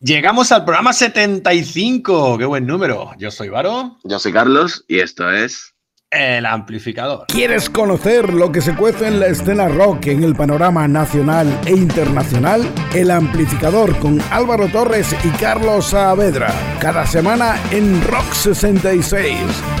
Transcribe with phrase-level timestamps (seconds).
[0.00, 2.36] Llegamos al programa 75.
[2.36, 3.12] Qué buen número.
[3.18, 3.96] Yo soy Varo.
[4.04, 5.74] Yo soy Carlos y esto es
[6.10, 7.24] El Amplificador.
[7.28, 11.70] ¿Quieres conocer lo que se cuece en la escena rock en el panorama nacional e
[11.70, 12.70] internacional?
[12.94, 16.52] El Amplificador con Álvaro Torres y Carlos Saavedra.
[16.78, 19.38] Cada semana en Rock 66.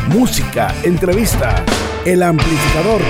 [0.08, 1.62] Música, entrevista.
[2.06, 3.02] El Amplificador.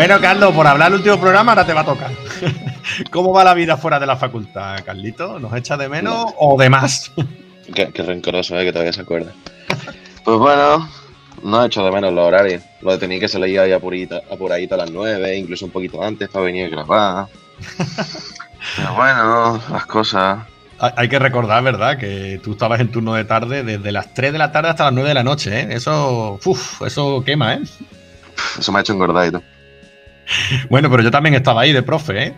[0.00, 2.10] Bueno, Carlos, por hablar el último programa, ahora te va a tocar.
[3.10, 5.38] ¿Cómo va la vida fuera de la facultad, Carlito?
[5.38, 7.12] ¿Nos echa de menos o de más?
[7.74, 8.64] Qué, rencoroso, ¿eh?
[8.64, 9.32] Que todavía se acuerda.
[10.24, 10.88] Pues bueno,
[11.42, 12.62] no he hecho de menos los horarios.
[12.80, 16.02] Lo de tener que se le iba ahí apuradito a las 9, incluso un poquito
[16.02, 17.26] antes para venir a grabar.
[18.76, 20.38] Pero bueno, las cosas.
[20.78, 21.98] Hay que recordar, ¿verdad?
[21.98, 24.94] Que tú estabas en turno de tarde desde las 3 de la tarde hasta las
[24.94, 25.68] 9 de la noche, ¿eh?
[25.70, 27.60] Eso, uf, eso quema, ¿eh?
[28.58, 29.42] Eso me ha hecho engordadito.
[30.68, 32.34] Bueno, pero yo también estaba ahí de profe, ¿eh?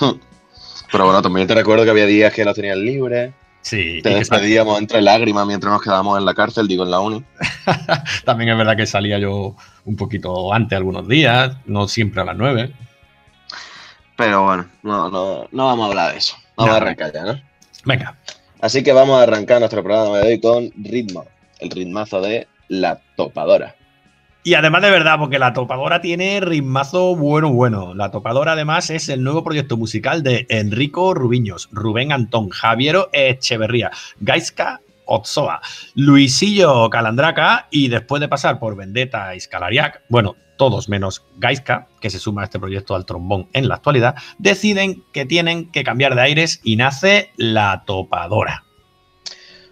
[0.92, 3.32] pero bueno, también te recuerdo que había días que los tenías libres.
[3.62, 4.00] Sí.
[4.02, 7.24] Te despedíamos entre lágrimas mientras nos quedábamos en la cárcel, digo, en la uni.
[8.24, 12.36] también es verdad que salía yo un poquito antes algunos días, no siempre a las
[12.36, 12.72] nueve.
[14.16, 16.36] Pero bueno, no, no, no vamos a hablar de eso.
[16.56, 17.40] Vamos a arrancar ya, ¿no?
[17.84, 18.16] Venga.
[18.60, 21.26] Así que vamos a arrancar nuestro programa de hoy con ritmo,
[21.58, 23.74] el ritmazo de La Topadora.
[24.46, 27.94] Y además de verdad, porque la topadora tiene ritmazo bueno, bueno.
[27.94, 33.90] La topadora además es el nuevo proyecto musical de Enrico Rubiños, Rubén Antón, Javiero Echeverría,
[34.20, 35.62] Gaiska Otsoa,
[35.94, 42.10] Luisillo Calandraca y después de pasar por Vendetta y Scalariac, bueno, todos menos Gaiska, que
[42.10, 46.14] se suma a este proyecto al trombón en la actualidad, deciden que tienen que cambiar
[46.14, 48.64] de aires y nace la topadora.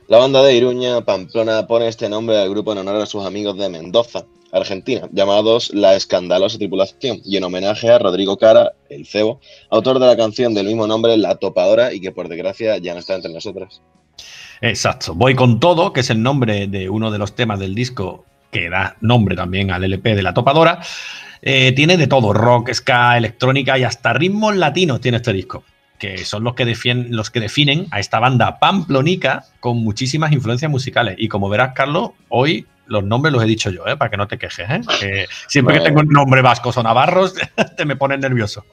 [0.08, 3.56] La banda de Iruña, Pamplona, pone este nombre al grupo en honor a sus amigos
[3.56, 9.40] de Mendoza, Argentina, llamados La Escandalosa Tripulación, y en homenaje a Rodrigo Cara, el cebo,
[9.70, 13.00] autor de la canción del mismo nombre, La Topadora, y que por desgracia ya no
[13.00, 13.80] está entre nosotros.
[14.60, 15.14] Exacto.
[15.14, 18.68] Voy con todo, que es el nombre de uno de los temas del disco que
[18.68, 20.80] da nombre también al LP de La Topadora.
[21.40, 25.64] Eh, tiene de todo, rock, ska, electrónica y hasta ritmos latinos tiene este disco
[26.02, 30.68] que son los que, definen, los que definen a esta banda pamplonica con muchísimas influencias
[30.68, 31.14] musicales.
[31.16, 33.96] Y como verás, Carlos, hoy los nombres los he dicho yo, ¿eh?
[33.96, 34.66] para que no te quejes.
[34.68, 35.26] ¿eh?
[35.46, 37.34] siempre que tengo un nombre vasco o navarros,
[37.76, 38.64] te me pones nervioso.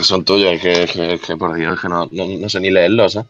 [0.00, 3.16] Son tuyos, que, que, por Dios, que no, no, sé ni leerlos.
[3.16, 3.24] ¿eh?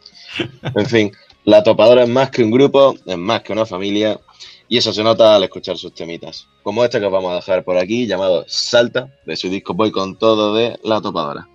[0.76, 1.12] En fin,
[1.46, 4.20] la topadora es más que un grupo, es más que una familia,
[4.68, 6.46] y eso se nota al escuchar sus temitas.
[6.62, 9.90] Como este que os vamos a dejar por aquí, llamado Salta, de su disco Voy
[9.90, 11.48] con todo de la topadora.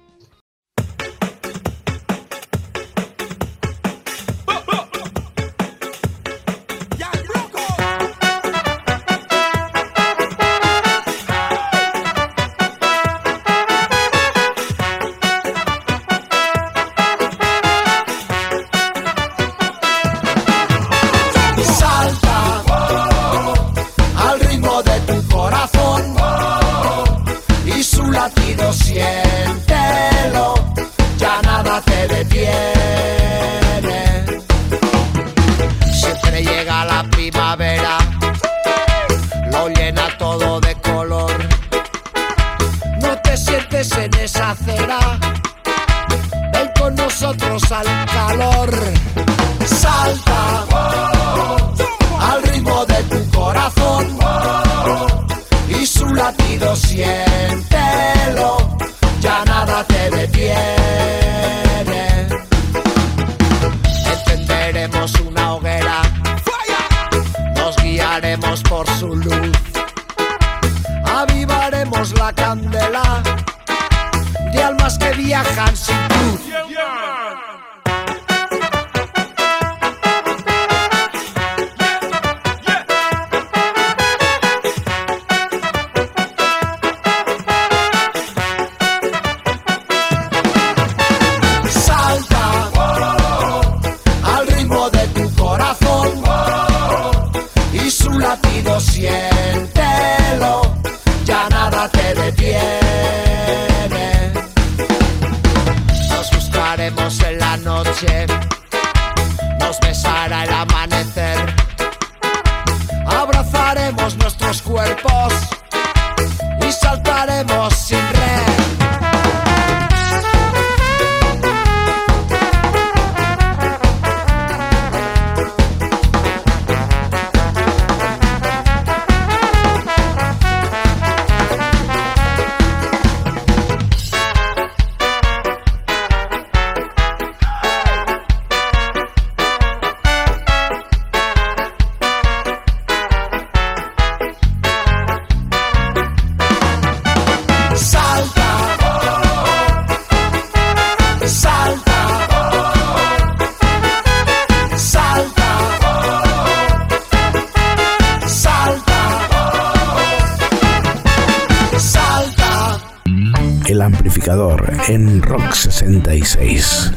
[166.25, 166.91] 66.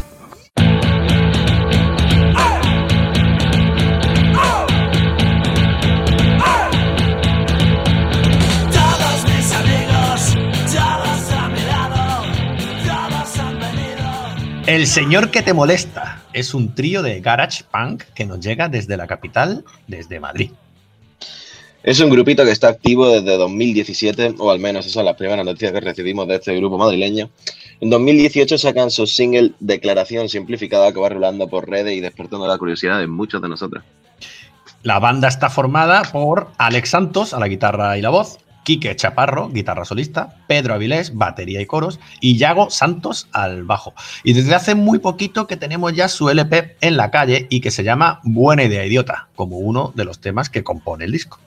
[14.67, 18.97] El señor que te molesta es un trío de garage punk que nos llega desde
[18.97, 20.53] la capital, desde Madrid.
[21.83, 25.45] Es un grupito que está activo desde 2017, o al menos esas son las primeras
[25.45, 27.31] noticias que recibimos de este grupo madrileño.
[27.81, 32.59] En 2018 sacan su single Declaración Simplificada que va rulando por redes y despertando la
[32.59, 33.85] curiosidad de muchos de nosotros.
[34.83, 39.49] La banda está formada por Alex Santos a la guitarra y la voz, Quique Chaparro,
[39.49, 43.95] guitarra solista, Pedro Avilés, batería y coros, y Yago Santos al bajo.
[44.25, 47.71] Y desde hace muy poquito que tenemos ya su LP en la calle y que
[47.71, 51.39] se llama Buena Idea Idiota, como uno de los temas que compone el disco.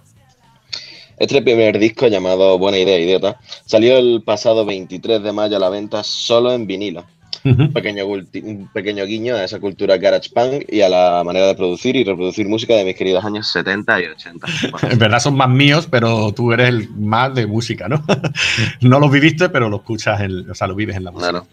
[1.21, 3.37] Este primer disco, llamado Buena Idea Idiota,
[3.67, 7.05] salió el pasado 23 de mayo a la venta solo en vinilo.
[7.43, 11.53] Un pequeño, un pequeño guiño a esa cultura garage punk y a la manera de
[11.53, 14.47] producir y reproducir música de mis queridos años 70 y 80.
[14.91, 18.03] en verdad son más míos, pero tú eres el más de música, ¿no?
[18.81, 20.19] no los viviste, pero lo escuchas,
[20.49, 21.43] o sea, lo vives en la música.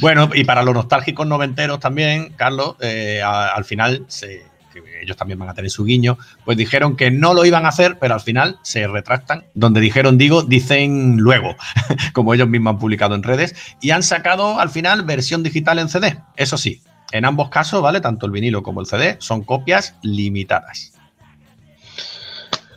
[0.00, 4.42] Bueno, y para los nostálgicos noventeros también, Carlos, eh, al final se,
[5.02, 7.98] ellos también van a tener su guiño, pues dijeron que no lo iban a hacer,
[7.98, 9.44] pero al final se retractan.
[9.54, 11.56] Donde dijeron, digo, dicen luego,
[12.12, 15.88] como ellos mismos han publicado en redes, y han sacado al final versión digital en
[15.88, 16.18] CD.
[16.36, 16.82] Eso sí,
[17.12, 18.00] en ambos casos, ¿vale?
[18.00, 20.92] Tanto el vinilo como el CD son copias limitadas.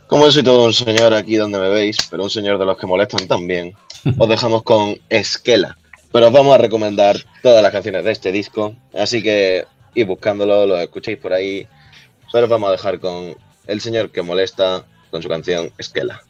[0.06, 2.86] Como soy todo un señor aquí donde me veis, pero un señor de los que
[2.86, 3.74] molestan también,
[4.18, 5.76] os dejamos con Esquela.
[6.12, 9.64] Pero os vamos a recomendar todas las canciones de este disco, así que
[9.94, 11.66] ir buscándolo, lo escuchéis por ahí
[12.32, 13.36] pero vamos a dejar con
[13.66, 16.22] el señor que molesta con su canción Esquela.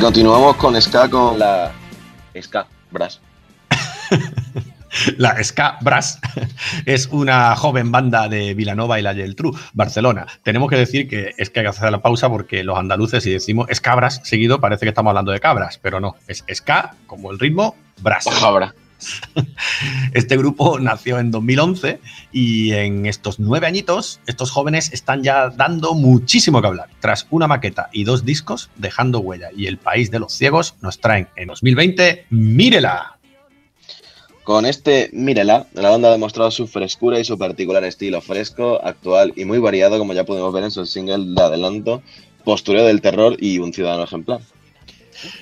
[0.00, 1.72] Continuamos con Ska con la
[2.40, 3.20] Ska Brass.
[5.18, 6.18] la Ska Brass
[6.86, 10.26] es una joven banda de Vilanova y la Geltrú, Barcelona.
[10.42, 13.30] Tenemos que decir que es que hay que hacer la pausa porque los andaluces, si
[13.30, 17.30] decimos Ska Brass seguido, parece que estamos hablando de cabras, pero no, es Ska como
[17.30, 18.24] el ritmo Brass.
[18.40, 18.74] Cabra.
[20.14, 22.00] Este grupo nació en 2011
[22.32, 26.88] y en estos nueve añitos, estos jóvenes están ya dando muchísimo que hablar.
[27.00, 31.00] Tras una maqueta y dos discos, Dejando Huella y El País de los Ciegos, nos
[31.00, 33.16] traen en 2020 Mírela.
[34.42, 39.32] Con este Mírela, la banda ha demostrado su frescura y su particular estilo fresco, actual
[39.36, 42.02] y muy variado, como ya podemos ver en su single de adelanto,
[42.44, 44.40] Postureo del Terror y Un Ciudadano Ejemplar.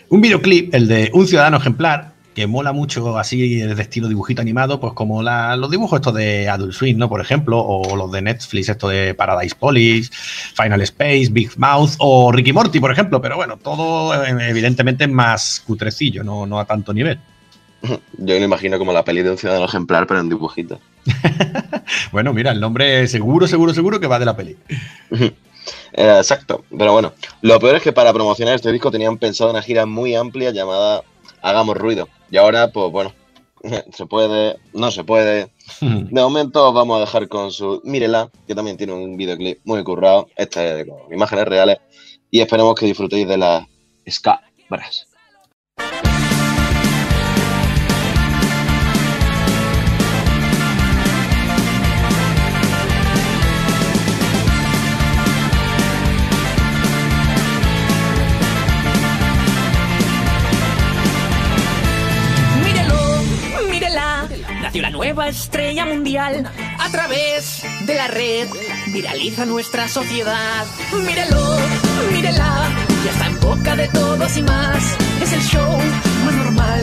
[0.09, 4.79] Un videoclip, el de Un Ciudadano Ejemplar, que mola mucho así de estilo dibujito animado,
[4.79, 7.09] pues como los dibujos estos de Adult Swim, ¿no?
[7.09, 10.13] Por ejemplo, o los de Netflix, esto de Paradise Police,
[10.55, 15.65] Final Space, Big Mouth o Ricky Morty, por ejemplo, pero bueno, todo eh, evidentemente más
[15.67, 17.19] cutrecillo, no, no a tanto nivel.
[17.83, 17.99] Yo
[18.39, 20.79] me imagino como la peli de un ciudadano ejemplar, pero en dibujito.
[22.13, 24.57] bueno, mira, el nombre seguro, seguro, seguro que va de la peli.
[25.93, 29.61] Eh, exacto, pero bueno, lo peor es que para promocionar este disco tenían pensado una
[29.61, 31.03] gira muy amplia llamada
[31.43, 33.13] Hagamos Ruido, y ahora, pues bueno,
[33.93, 35.51] se puede, no se puede.
[35.81, 40.29] De momento vamos a dejar con su Mírela, que también tiene un videoclip muy currado,
[40.37, 41.79] este con imágenes reales,
[42.31, 43.69] y esperemos que disfrutéis de la
[44.09, 44.41] Ska
[64.79, 64.83] Brass.
[64.83, 68.49] la nueva estrella mundial a través de la red.
[68.89, 70.65] Viraliza nuestra sociedad.
[71.07, 71.59] Mírelo,
[72.13, 72.69] mírela,
[73.05, 74.97] ya está en boca de todos y más.
[75.23, 75.79] Es el show
[76.25, 76.83] más normal.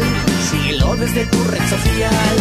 [0.50, 2.36] Síguelo desde tu red social.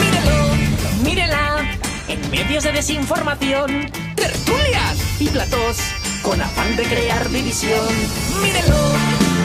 [0.00, 1.78] Mírelo, mírela,
[2.08, 5.76] en medios de desinformación, tertulias y platos
[6.22, 7.86] con afán de crear división.
[8.42, 8.76] Mírelo,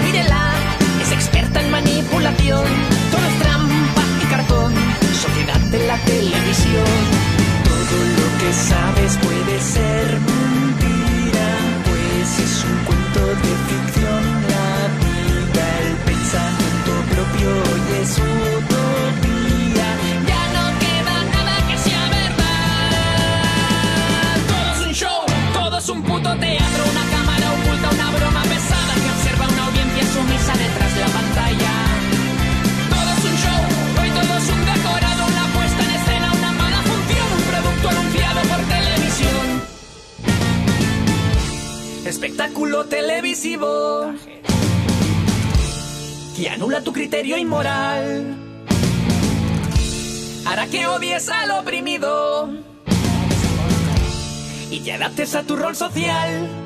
[0.03, 0.53] mírela,
[1.01, 2.65] es experta en manipulación.
[3.11, 4.73] Todo es trampa y cartón,
[5.21, 6.93] sociedad de la televisión.
[7.63, 11.47] Todo lo que sabes puede ser mentira,
[11.85, 14.23] pues es un cuento de ficción.
[14.53, 14.67] La
[15.01, 17.49] vida, el pensamiento propio
[17.89, 18.52] y es utopía.
[42.13, 44.13] Espectáculo televisivo
[46.37, 48.37] que anula tu criterio inmoral.
[50.45, 52.51] Hará que odies al oprimido
[54.69, 56.62] y te adaptes a tu rol social.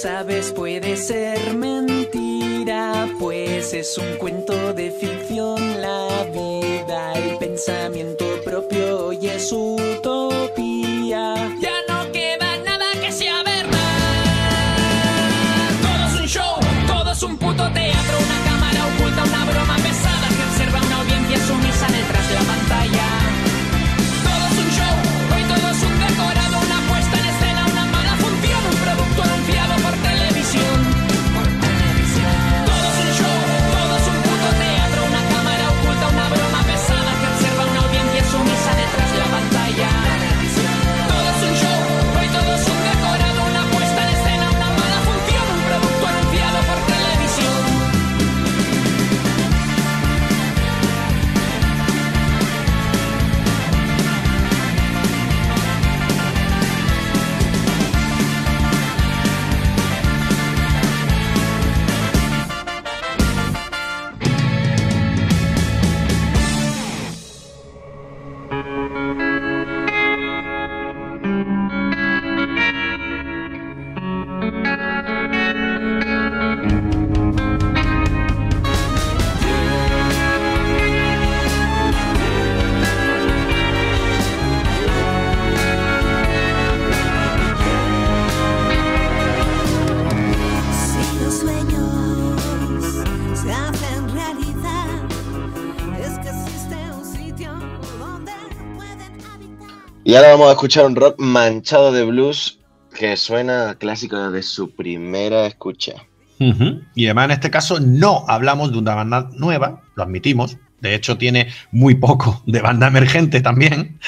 [0.00, 4.49] Sabes puede ser mentira, pues es un cuento
[100.10, 102.58] Y ahora vamos a escuchar un rock manchado de blues
[102.92, 106.04] que suena clásico de su primera escucha.
[106.96, 110.56] Y además en este caso no hablamos de una banda nueva, lo admitimos.
[110.80, 114.00] De hecho tiene muy poco de banda emergente también.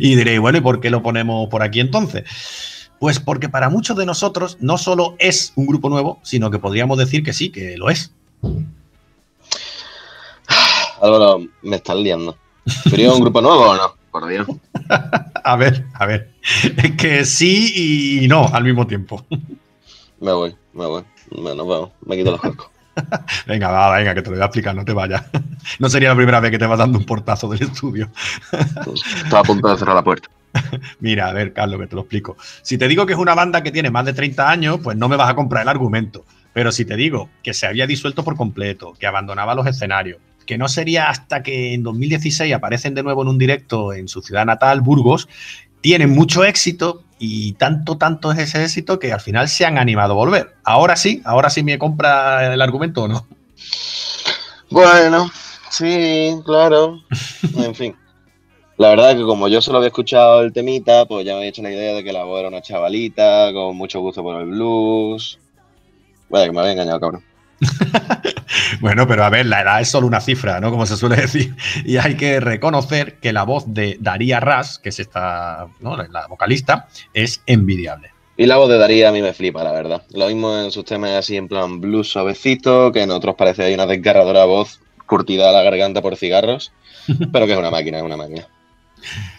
[0.00, 2.24] Y diréis, bueno, ¿y por qué lo ponemos por aquí entonces?
[2.98, 6.98] Pues porque para muchos de nosotros no solo es un grupo nuevo, sino que podríamos
[6.98, 8.10] decir que sí, que lo es.
[11.00, 12.36] Álvaro, me estás liando.
[12.90, 14.03] ¿Frío es un grupo nuevo o no?
[14.14, 14.46] Por Dios.
[15.44, 16.30] A ver, a ver.
[16.76, 19.26] Es que sí y no al mismo tiempo.
[20.20, 21.02] Me voy, me voy.
[21.32, 21.90] Bueno, nos vemos.
[22.06, 22.70] Me quito los cascos.
[23.46, 25.24] Venga, va, venga, que te lo voy a explicar, no te vayas.
[25.80, 28.08] No sería la primera vez que te vas dando un portazo del estudio.
[28.52, 30.28] Estaba a punto de cerrar la puerta.
[31.00, 32.36] Mira, a ver, Carlos, que te lo explico.
[32.62, 35.08] Si te digo que es una banda que tiene más de 30 años, pues no
[35.08, 36.24] me vas a comprar el argumento.
[36.52, 40.58] Pero si te digo que se había disuelto por completo, que abandonaba los escenarios, que
[40.58, 44.46] no sería hasta que en 2016 aparecen de nuevo en un directo en su ciudad
[44.46, 45.28] natal, Burgos,
[45.80, 50.12] tienen mucho éxito y tanto, tanto es ese éxito que al final se han animado
[50.12, 50.54] a volver.
[50.64, 53.26] Ahora sí, ahora sí me compra el argumento o no.
[54.70, 55.30] Bueno,
[55.70, 57.00] sí, claro.
[57.56, 57.96] En fin.
[58.76, 61.50] La verdad es que como yo solo había escuchado el temita, pues ya me había
[61.50, 64.48] hecho la idea de que la voz era una chavalita, con mucho gusto por el
[64.48, 65.38] blues.
[66.28, 67.22] Vaya, que me había engañado, cabrón.
[68.80, 70.70] Bueno, pero a ver, la edad es solo una cifra, ¿no?
[70.70, 71.54] Como se suele decir.
[71.84, 75.96] Y hay que reconocer que la voz de Daría Ras, que es esta, ¿no?
[75.96, 78.10] La vocalista, es envidiable.
[78.36, 80.02] Y la voz de Daría a mí me flipa, la verdad.
[80.10, 83.74] Lo mismo en sus temas así en plan blues suavecito, que en otros parece hay
[83.74, 86.72] una desgarradora voz curtida a la garganta por cigarros,
[87.32, 88.48] pero que es una máquina, es una máquina.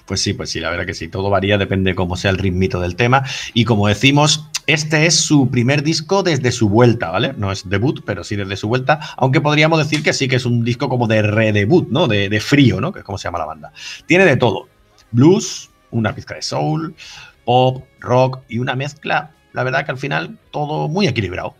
[0.05, 1.07] Pues sí, pues sí, la verdad que sí.
[1.07, 3.23] Todo varía, depende de cómo sea el ritmito del tema.
[3.53, 7.33] Y como decimos, este es su primer disco desde su vuelta, ¿vale?
[7.37, 8.99] No es debut, pero sí desde su vuelta.
[9.17, 12.07] Aunque podríamos decir que sí que es un disco como de redebut, ¿no?
[12.07, 12.91] De, de frío, ¿no?
[12.91, 13.73] Que es como se llama la banda.
[14.07, 14.67] Tiene de todo:
[15.11, 16.95] blues, una pizca de soul,
[17.43, 19.31] pop, rock y una mezcla.
[19.53, 21.55] La verdad que al final todo muy equilibrado.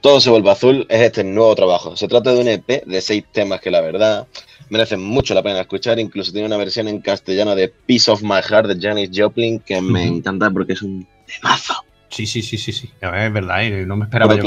[0.00, 1.96] Todo se vuelve azul es este nuevo trabajo.
[1.96, 4.26] Se trata de un EP de seis temas que la verdad
[4.68, 6.00] merecen mucho la pena escuchar.
[6.00, 9.80] Incluso tiene una versión en castellano de Piece of My Heart de Janis Joplin que
[9.80, 11.84] me encanta porque es un temazo.
[12.08, 12.90] Sí, sí, sí, sí, sí.
[13.00, 13.86] Es verdad, ¿eh?
[13.86, 14.44] no me esperaba yo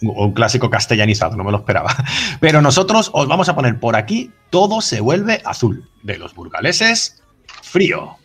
[0.00, 1.94] un clásico castellanizado, no me lo esperaba.
[2.40, 7.22] Pero nosotros os vamos a poner por aquí Todo se vuelve azul, de los burgaleses,
[7.62, 8.16] frío.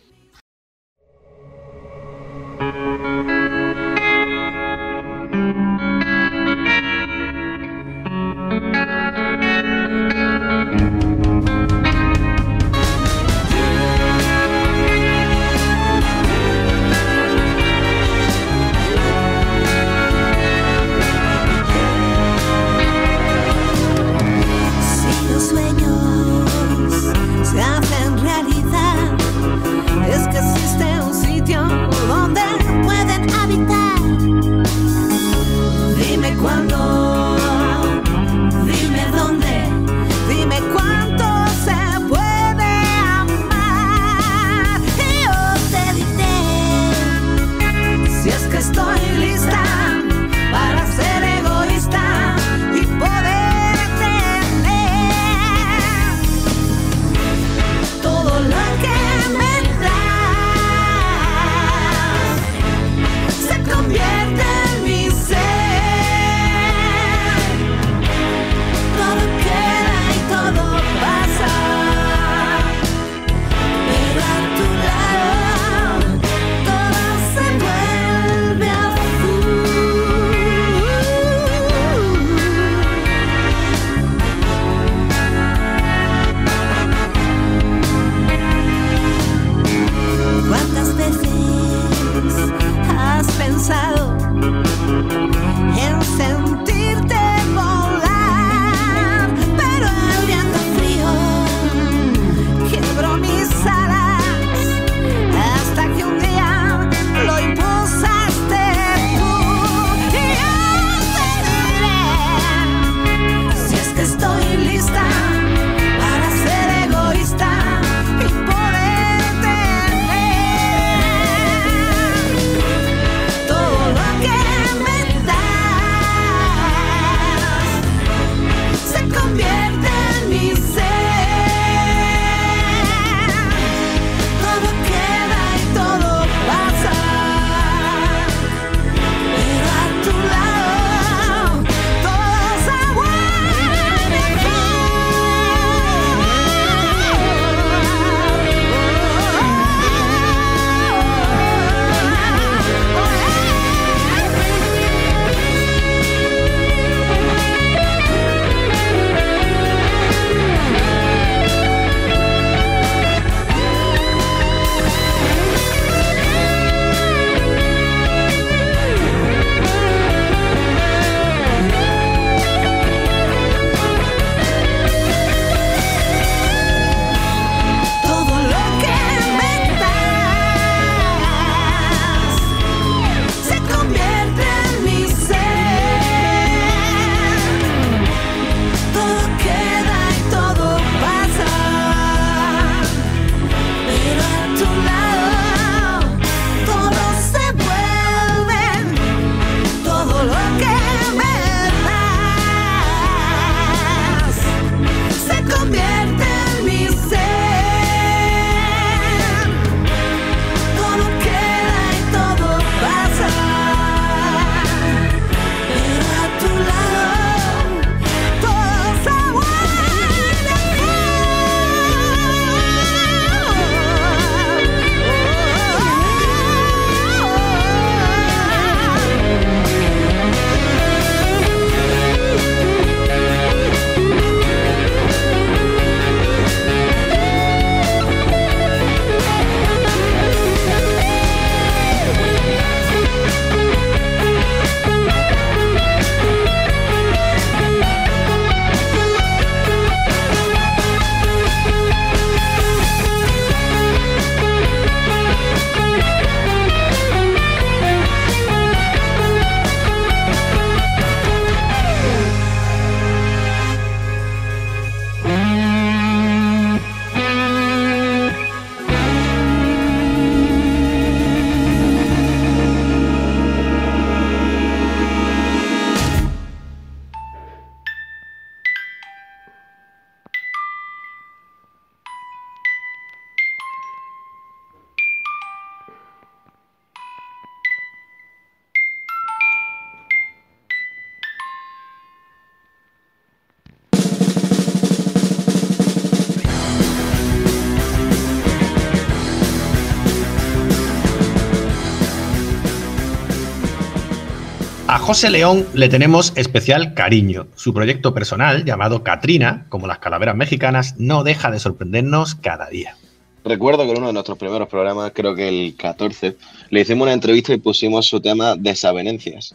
[305.04, 307.46] José León le tenemos especial cariño.
[307.56, 312.96] Su proyecto personal, llamado Katrina, como las calaveras mexicanas, no deja de sorprendernos cada día.
[313.44, 316.38] Recuerdo que en uno de nuestros primeros programas, creo que el 14,
[316.70, 319.54] le hicimos una entrevista y pusimos su tema Desavenencias.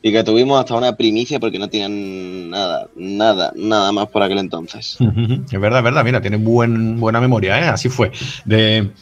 [0.00, 4.38] Y que tuvimos hasta una primicia porque no tenían nada, nada, nada más por aquel
[4.38, 4.96] entonces.
[5.50, 6.04] Es verdad, es verdad.
[6.04, 7.64] Mira, tiene buen, buena memoria, ¿eh?
[7.64, 8.12] Así fue.
[8.44, 8.92] De,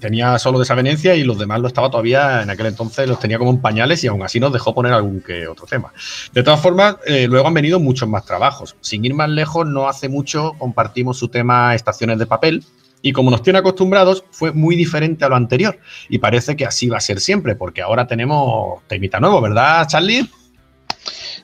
[0.00, 3.50] tenía solo desavenencia y los demás lo estaba todavía en aquel entonces, los tenía como
[3.50, 5.92] en pañales y aún así nos dejó poner algún que otro tema.
[6.32, 8.76] De todas formas, eh, luego han venido muchos más trabajos.
[8.80, 12.64] Sin ir más lejos, no hace mucho compartimos su tema Estaciones de Papel.
[13.02, 15.78] Y como nos tiene acostumbrados, fue muy diferente a lo anterior.
[16.08, 20.28] Y parece que así va a ser siempre, porque ahora tenemos temita nuevo, ¿verdad, Charlie?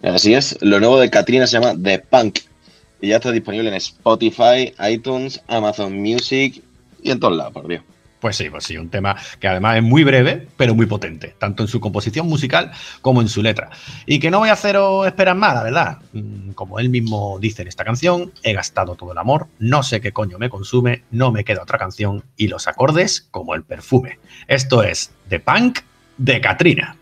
[0.02, 2.40] Así es, lo nuevo de Katrina se llama The Punk.
[3.00, 6.62] Y ya está disponible en Spotify, iTunes, Amazon Music
[7.02, 7.82] y en todos lados, por Dios.
[8.22, 11.64] Pues sí, pues sí, un tema que además es muy breve, pero muy potente, tanto
[11.64, 13.70] en su composición musical como en su letra.
[14.06, 15.98] Y que no voy a haceros esperar más, la verdad.
[16.12, 20.00] Mm, como él mismo dice en esta canción, he gastado todo el amor, no sé
[20.00, 24.20] qué coño me consume, no me queda otra canción y los acordes como el perfume.
[24.46, 25.80] Esto es The Punk
[26.16, 27.01] de Katrina.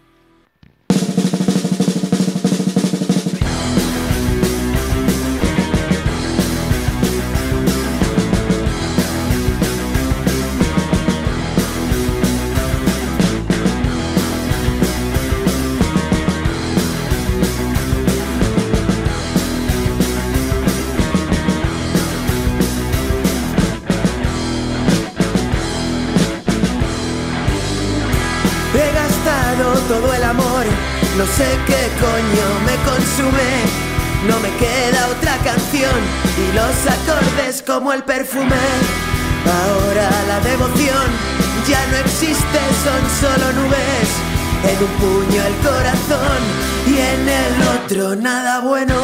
[37.70, 38.62] Como el perfume.
[39.46, 41.06] Ahora la devoción
[41.68, 44.08] ya no existe, son solo nubes.
[44.64, 46.40] En un puño el corazón
[46.88, 48.94] y en el otro nada bueno.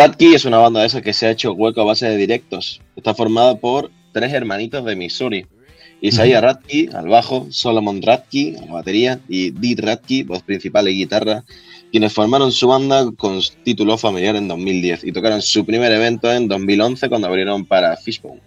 [0.00, 2.80] Ratki es una banda de esas que se ha hecho hueco a base de directos.
[2.96, 5.46] Está formada por tres hermanitos de Missouri.
[6.00, 10.94] Isaiah Ratki al bajo, Solomon Ratki a la batería y Dee Ratki, voz principal y
[10.94, 11.44] guitarra,
[11.90, 16.48] quienes formaron su banda con título familiar en 2010 y tocaron su primer evento en
[16.48, 18.40] 2011 cuando abrieron para Fishbone.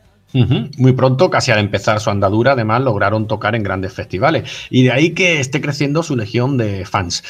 [0.80, 4.92] Muy pronto, casi al empezar su andadura, además lograron tocar en grandes festivales y de
[4.92, 7.24] ahí que esté creciendo su legión de fans.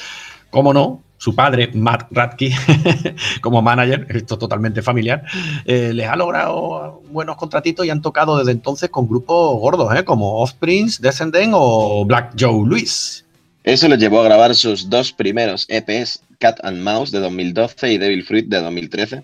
[0.49, 2.51] Cómo no, su padre, Matt Radke,
[3.41, 5.23] como manager, esto totalmente familiar,
[5.63, 10.03] eh, les ha logrado buenos contratitos y han tocado desde entonces con grupos gordos, ¿eh?
[10.03, 13.23] como Offsprings, Descendant o Black Joe Louis.
[13.63, 17.97] Eso les llevó a grabar sus dos primeros EPs, Cat and Mouse de 2012 y
[17.97, 19.23] Devil Fruit de 2013,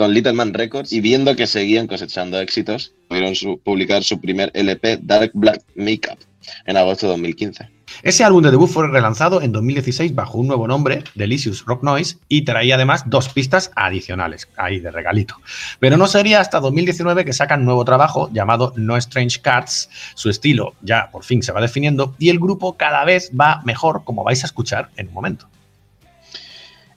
[0.00, 4.98] con Little Man Records y viendo que seguían cosechando éxitos, pudieron publicar su primer LP,
[5.02, 6.18] Dark Black Makeup,
[6.64, 7.68] en agosto de 2015.
[8.02, 12.16] Ese álbum de debut fue relanzado en 2016 bajo un nuevo nombre, Delicious Rock Noise,
[12.28, 15.36] y traía además dos pistas adicionales, ahí de regalito.
[15.80, 19.90] Pero no sería hasta 2019 que sacan nuevo trabajo llamado No Strange Cards.
[20.14, 24.02] Su estilo ya por fin se va definiendo y el grupo cada vez va mejor,
[24.04, 25.46] como vais a escuchar en un momento.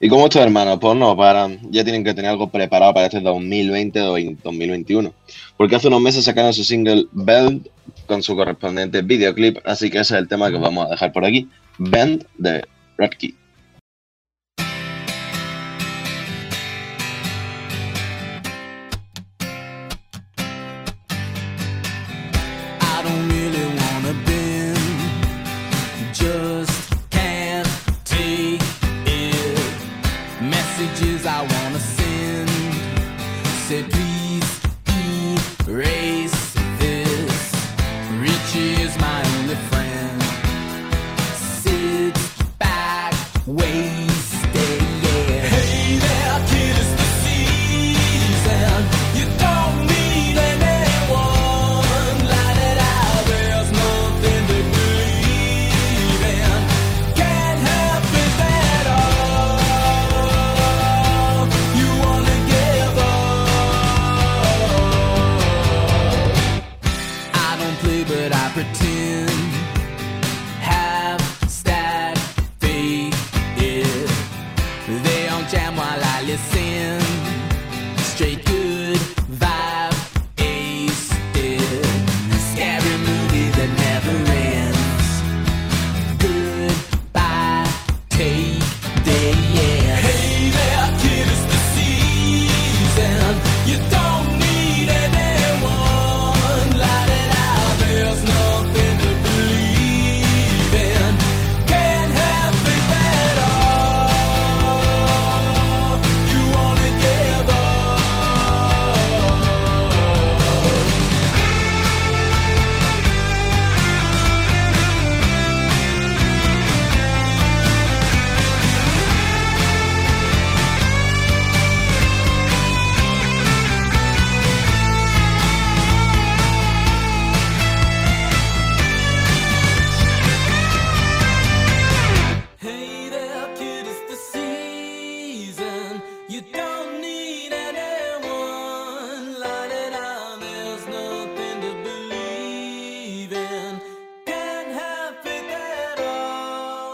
[0.04, 3.22] Y como estos hermanos, pues no paran, ya tienen que tener algo preparado para este
[3.22, 5.14] 2020 o 2021.
[5.56, 7.70] Porque hace unos meses sacaron su single Bend
[8.06, 11.24] con su correspondiente videoclip, así que ese es el tema que vamos a dejar por
[11.24, 11.48] aquí.
[11.78, 12.62] Bend de
[13.18, 13.34] Key.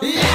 [0.03, 0.30] Yeah.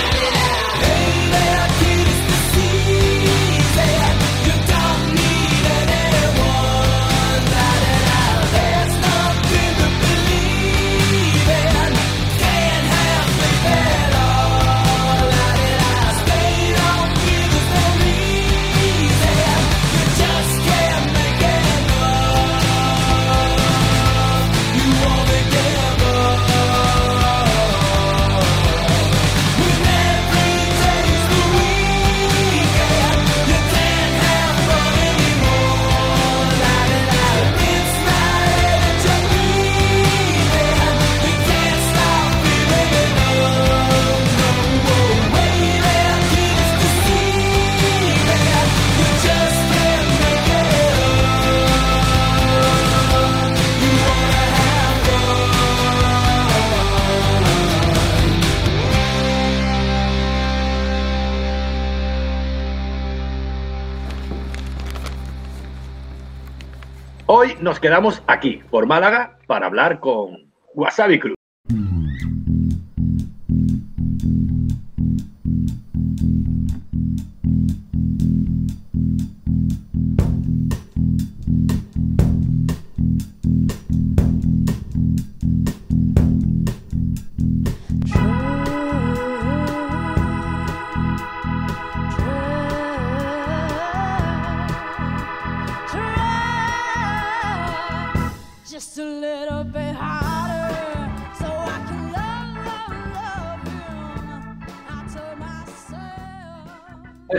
[67.85, 71.35] Quedamos aquí, por Málaga, para hablar con Wasabi Cruz.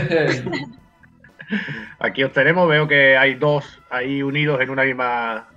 [1.99, 5.49] Aquí os tenemos, veo que hay dos ahí unidos en una misma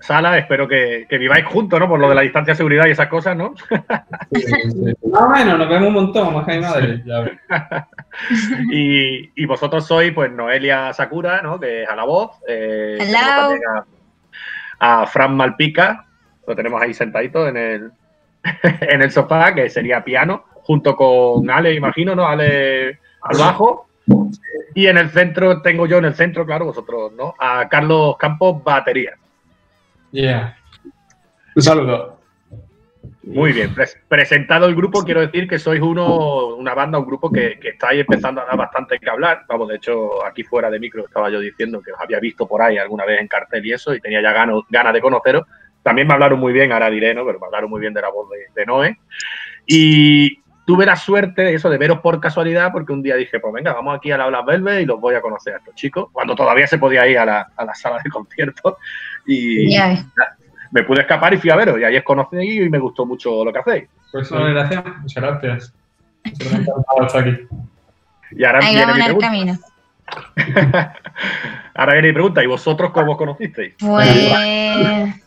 [0.00, 0.38] sala.
[0.38, 1.88] Espero que, que viváis juntos, ¿no?
[1.88, 3.54] Por lo de la distancia de seguridad y esas cosas, ¿no?
[3.70, 7.02] Más o menos, nos vemos un montón, más que mi madre.
[7.04, 7.24] Ya
[8.70, 11.58] y, y vosotros sois, pues, Noelia Sakura, ¿no?
[11.58, 12.30] Que es a la voz.
[12.48, 12.98] Eh,
[14.80, 16.06] A, a Fran Malpica,
[16.46, 17.92] lo tenemos ahí sentadito en el,
[18.62, 22.26] en el sofá, que sería piano, junto con Ale, imagino, ¿no?
[22.26, 23.88] Ale al bajo.
[24.74, 27.34] Y en el centro, tengo yo en el centro, claro, vosotros, ¿no?
[27.38, 29.14] A Carlos Campos, batería.
[30.10, 30.56] Yeah.
[31.54, 32.20] Un saludo.
[33.22, 37.32] Muy bien, Pres- presentado el grupo, quiero decir que sois uno, una banda, un grupo
[37.32, 39.44] que, que estáis empezando a dar bastante que hablar.
[39.48, 42.60] Vamos, de hecho, aquí fuera de micro estaba yo diciendo que os había visto por
[42.60, 45.46] ahí alguna vez en cartel y eso, y tenía ya ganas ganas de conoceros.
[45.82, 47.24] También me hablaron muy bien, ahora diré, ¿no?
[47.24, 48.98] Pero me hablaron muy bien de la voz de, de Noé.
[49.66, 53.52] Y tuve la suerte de eso, de veros por casualidad, porque un día dije, pues
[53.52, 56.08] venga, vamos aquí a la Black Velvet y los voy a conocer a estos chicos,
[56.12, 58.74] cuando todavía se podía ir a la, a la sala de conciertos.
[59.26, 59.74] Y
[60.70, 63.42] me pude escapar y fui a veros, y ahí os conocí y me gustó mucho
[63.42, 63.88] lo que hacéis.
[64.12, 64.84] Pues una gracias.
[65.00, 65.74] Muchas gracias.
[66.24, 67.38] Estar aquí.
[68.32, 69.26] Y ahora Ahí viene mi pregunta.
[69.26, 69.58] camino.
[71.74, 72.42] Ahora viene mi pregunta.
[72.42, 73.74] ¿Y vosotros cómo os conocisteis?
[73.78, 75.20] Pues.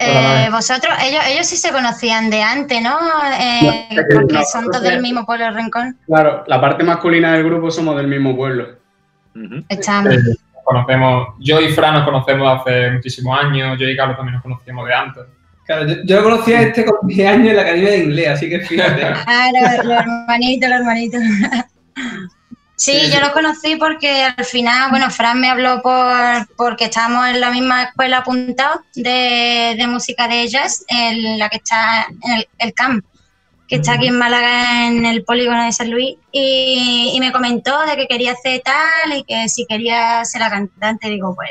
[0.00, 2.98] Eh, vosotros, ellos, ellos sí se conocían de antes, ¿no?
[3.38, 5.98] Eh, No, porque no, son todos del mismo pueblo de Rincón.
[6.06, 8.68] Claro, la parte masculina del grupo somos del mismo pueblo.
[9.68, 10.14] Estamos.
[10.14, 14.34] Eh, nos conocemos, yo y Fran nos conocemos hace muchísimos años, yo y Carlos también
[14.34, 15.22] nos conocíamos de antes.
[15.66, 18.48] Claro, yo, yo conocí a este con 10 años en la Academia de Inglés, así
[18.48, 19.02] que fíjate.
[19.26, 21.20] Ah, los, los hermanitos, los hermanitos.
[22.80, 27.38] Sí, yo los conocí porque al final, bueno, Fran me habló por porque estábamos en
[27.38, 32.48] la misma escuela apuntados de, de música de jazz, en la que está en el,
[32.58, 33.04] el CAMP,
[33.68, 37.84] que está aquí en Málaga en el polígono de San Luis, y, y me comentó
[37.84, 41.50] de que quería hacer tal y que si quería ser la cantante, digo, pues,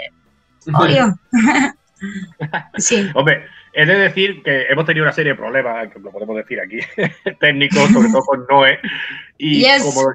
[0.73, 1.13] obvio.
[2.77, 3.07] sí.
[3.13, 6.59] Hombre, he de decir que hemos tenido una serie de problemas, que lo podemos decir
[6.59, 6.79] aquí,
[7.39, 8.79] técnicos, sobre todo con Noé.
[9.37, 9.83] Y Yes.
[9.83, 10.11] como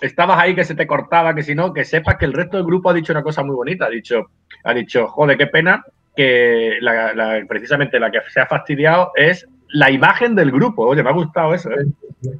[0.00, 2.66] estabas ahí que se te cortaba, que si no, que sepas que el resto del
[2.66, 3.86] grupo ha dicho una cosa muy bonita.
[3.86, 4.30] Ha dicho,
[4.64, 9.46] ha dicho joder, qué pena que la- la- precisamente la que se ha fastidiado es
[9.68, 10.86] la imagen del grupo.
[10.86, 11.70] Oye, me ha gustado eso.
[11.70, 11.84] ¿eh?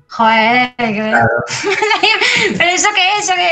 [0.09, 1.13] Joder, que-
[2.59, 3.51] pero eso qué es, eso qué?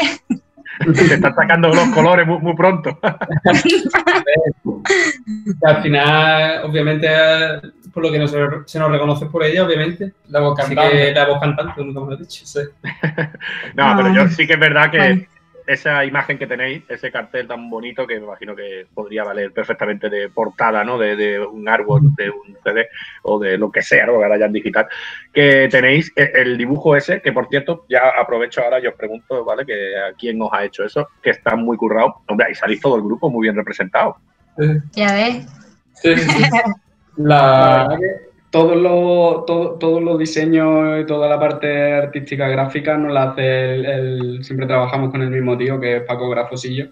[0.95, 2.99] Se están sacando los colores muy, muy pronto.
[5.63, 7.09] Al final, obviamente,
[7.95, 10.13] por lo que no se, se nos reconoce por ella, obviamente.
[10.29, 11.15] La voz cantante.
[11.15, 12.45] la voz cantante, nunca me lo he dicho.
[12.45, 12.61] sí.
[13.75, 15.29] No, pero yo sí que es verdad que
[15.67, 20.11] esa imagen que tenéis, ese cartel tan bonito que me imagino que podría valer perfectamente
[20.11, 20.99] de portada, ¿no?
[20.99, 22.89] De, de un árbol, de un CD
[23.23, 24.15] o de lo que sea, ¿no?
[24.15, 24.87] Ahora ya en digital.
[25.33, 29.45] Que tenéis e- el dibujo ese, que por cierto, ya aprovecho ahora y os pregunto,
[29.45, 29.65] ¿vale?
[29.65, 32.23] Que a quién os ha hecho eso, que está muy currado.
[32.29, 34.17] Hombre, ahí salís todo el grupo muy bien representado.
[34.93, 35.47] Ya ves.
[35.95, 36.45] Sí, sí, sí.
[37.17, 42.49] La La, verdad que todos los, todo- todos los diseños y toda la parte artística
[42.49, 46.29] gráfica nos la hace el, el- siempre trabajamos con el mismo tío que es Paco
[46.31, 46.87] Grafosillo,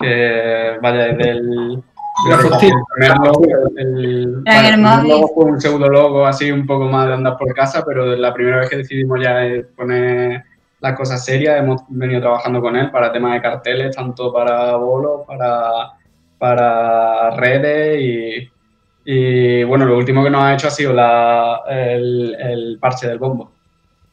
[0.00, 1.82] que vaya desde el
[2.28, 2.74] Grafosillo.
[3.76, 7.82] el primer logo, fue un pseudo logo así un poco más de andar por casa,
[7.86, 9.40] pero la primera vez que decidimos ya
[9.76, 10.42] poner
[10.80, 15.22] las cosas serias, hemos venido trabajando con él para temas de carteles, tanto para bolos,
[15.26, 15.92] para,
[16.38, 18.50] para redes y,
[19.04, 23.18] y, bueno, lo último que nos ha hecho ha sido la, el, el parche del
[23.18, 23.52] bombo.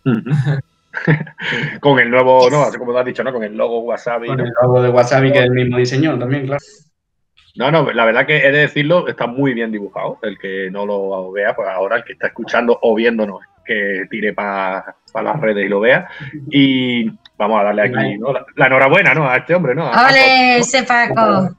[1.79, 2.63] Con el nuevo, ¿no?
[2.63, 3.31] Así como te has dicho, ¿no?
[3.31, 4.27] Con el logo Wasabi.
[4.27, 4.43] Con ¿no?
[4.43, 6.63] el logo de Wasabi, que es el mismo diseño también, claro.
[7.55, 10.17] No, no, la verdad que he de decirlo, está muy bien dibujado.
[10.21, 14.33] El que no lo vea, pues ahora el que está escuchando o viéndonos, que tire
[14.33, 16.07] para las redes y lo vea.
[16.49, 18.33] Y vamos a darle aquí ¿no?
[18.33, 19.29] la, la enhorabuena ¿no?
[19.29, 19.85] a este hombre, ¿no?
[19.85, 21.49] A- a- ¡Ole, ese Paco!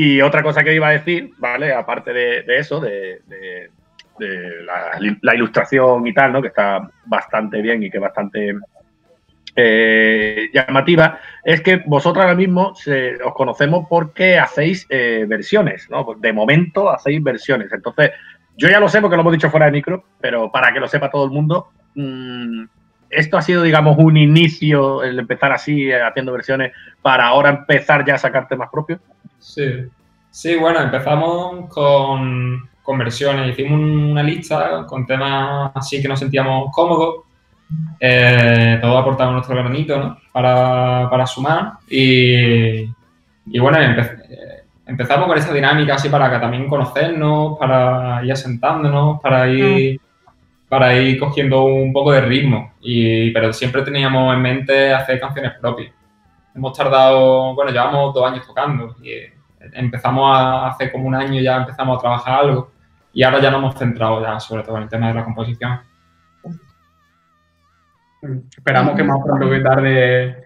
[0.00, 1.72] Y otra cosa que iba a decir, ¿vale?
[1.72, 3.20] Aparte de, eso, de,
[5.20, 6.40] la, ilustración y tal, ¿no?
[6.40, 8.54] Que está bastante bien y que es bastante
[9.56, 16.06] eh, llamativa, es que vosotros ahora mismo se- os conocemos porque hacéis eh, versiones, ¿no?
[16.16, 17.72] De momento hacéis versiones.
[17.72, 18.12] Entonces,
[18.56, 20.86] yo ya lo sé porque lo hemos dicho fuera de micro, pero para que lo
[20.86, 22.66] sepa todo el mundo, mm,
[23.10, 26.70] esto ha sido, digamos, un inicio, el empezar así, eh, haciendo versiones,
[27.02, 29.00] para ahora empezar ya a sacar temas propios.
[29.38, 29.64] Sí.
[30.30, 33.50] Sí, bueno, empezamos con, con versiones.
[33.50, 37.24] Hicimos una lista con temas así que nos sentíamos cómodos.
[38.00, 40.18] Eh, todos aportamos nuestro granito, ¿no?
[40.32, 41.72] Para, para sumar.
[41.88, 48.24] Y, y bueno, empe- eh, empezamos con esa dinámica así para que también conocernos, para
[48.24, 50.00] ir asentándonos, para ir,
[50.68, 52.74] para ir cogiendo un poco de ritmo.
[52.80, 55.92] Y, pero siempre teníamos en mente hacer canciones propias.
[56.58, 59.32] Hemos tardado, bueno, llevamos dos años tocando y eh,
[59.74, 62.72] empezamos a hace como un año ya empezamos a trabajar algo
[63.12, 65.80] y ahora ya nos hemos centrado ya sobre todo en el tema de la composición.
[68.56, 70.44] Esperamos que más pronto que tarde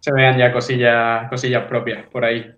[0.00, 2.48] se vean ya cosillas, cosillas propias por ahí.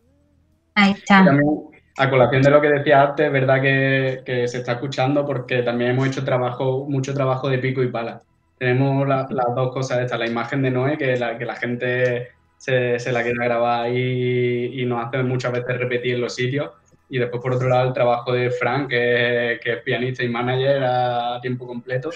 [0.74, 1.24] Ahí está.
[1.24, 1.48] también,
[1.96, 5.62] a colación de lo que decía antes, es verdad que, que se está escuchando porque
[5.62, 8.20] también hemos hecho trabajo, mucho trabajo de pico y pala.
[8.58, 12.28] Tenemos la- las dos cosas estas, la imagen de Noé, que la, que la gente
[12.60, 16.70] se, se la quiere grabar y, y nos hace muchas veces repetir en los sitios.
[17.08, 20.84] Y después, por otro lado, el trabajo de Frank, que, que es pianista y manager
[20.84, 22.10] a tiempo completo.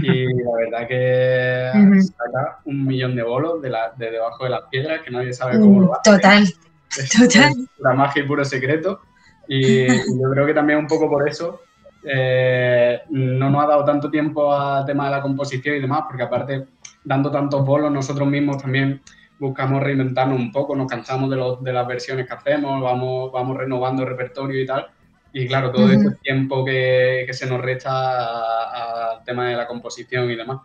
[0.00, 1.70] Y la verdad que
[2.02, 5.58] saca un millón de bolos de, la- de debajo de las piedras, que nadie sabe
[5.58, 6.10] cómo lo hace.
[6.12, 6.44] Total.
[7.18, 7.52] Total.
[7.80, 9.00] La magia y puro secreto.
[9.48, 9.88] Y, y
[10.22, 11.60] yo creo que también un poco por eso
[12.04, 16.22] eh, no nos ha dado tanto tiempo al tema de la composición y demás, porque
[16.22, 16.64] aparte,
[17.02, 19.02] dando tantos bolos, nosotros mismos también
[19.44, 23.56] buscamos reinventarnos un poco, nos cansamos de, los- de las versiones que hacemos, vamos, vamos
[23.56, 24.86] renovando el repertorio y tal.
[25.32, 25.94] Y claro, todo Ujú.
[25.94, 30.60] ese tiempo que, que se nos resta a- al tema de la composición y demás.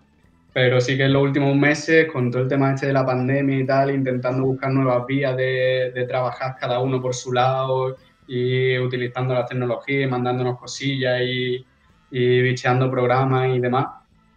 [0.53, 3.59] Pero sí que en los últimos meses, con todo el tema este de la pandemia
[3.59, 7.95] y tal, intentando buscar nuevas vías de, de trabajar cada uno por su lado
[8.27, 11.65] y utilizando las tecnologías, y mandándonos cosillas y,
[12.11, 13.87] y bicheando programas y demás,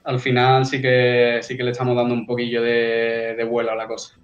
[0.04, 3.76] al final sí que, sí que le estamos dando un poquillo de, de vuelo a
[3.76, 4.14] la cosa.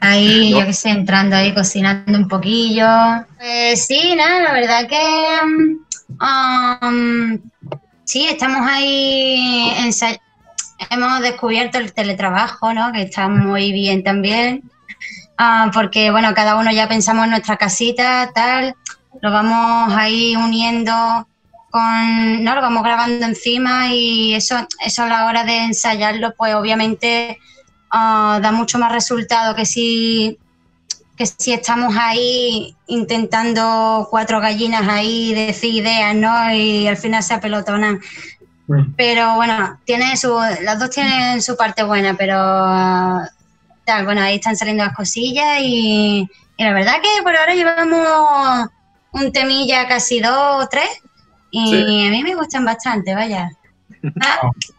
[0.00, 0.58] Ahí, No.
[0.60, 2.86] yo que sé, entrando ahí, cocinando un poquillo.
[3.38, 5.78] Pues sí, nada, la verdad que
[6.20, 7.38] um,
[8.04, 10.22] sí, estamos ahí ensayando.
[10.90, 12.92] hemos descubierto el teletrabajo, ¿no?
[12.92, 14.62] Que está muy bien también.
[15.36, 18.74] Ah, porque, bueno, cada uno ya pensamos en nuestra casita, tal.
[19.20, 21.28] Lo vamos ahí uniendo
[21.70, 22.54] con, ¿no?
[22.54, 27.38] Lo vamos grabando encima y eso, eso a la hora de ensayarlo, pues obviamente
[27.90, 30.38] ah, da mucho más resultado que si
[31.16, 36.54] que si estamos ahí intentando cuatro gallinas ahí decir ideas, ¿no?
[36.54, 38.00] Y al final se apelotonan.
[38.96, 42.36] Pero bueno, tiene su, las dos tienen su parte buena, pero
[43.84, 48.68] tal, bueno, ahí están saliendo las cosillas y, y la verdad que por ahora llevamos
[49.12, 50.88] un temilla casi dos o tres
[51.50, 52.06] y Sí.
[52.06, 53.50] a mí me gustan bastante, vaya.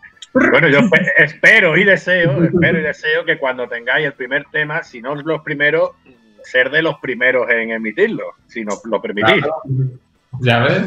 [0.51, 4.83] Bueno, yo espe- espero y deseo, espero y deseo que cuando tengáis el primer tema,
[4.83, 5.91] si no los primeros,
[6.43, 9.43] ser de los primeros en emitirlo, si nos lo permitís.
[10.41, 10.83] Ya ves.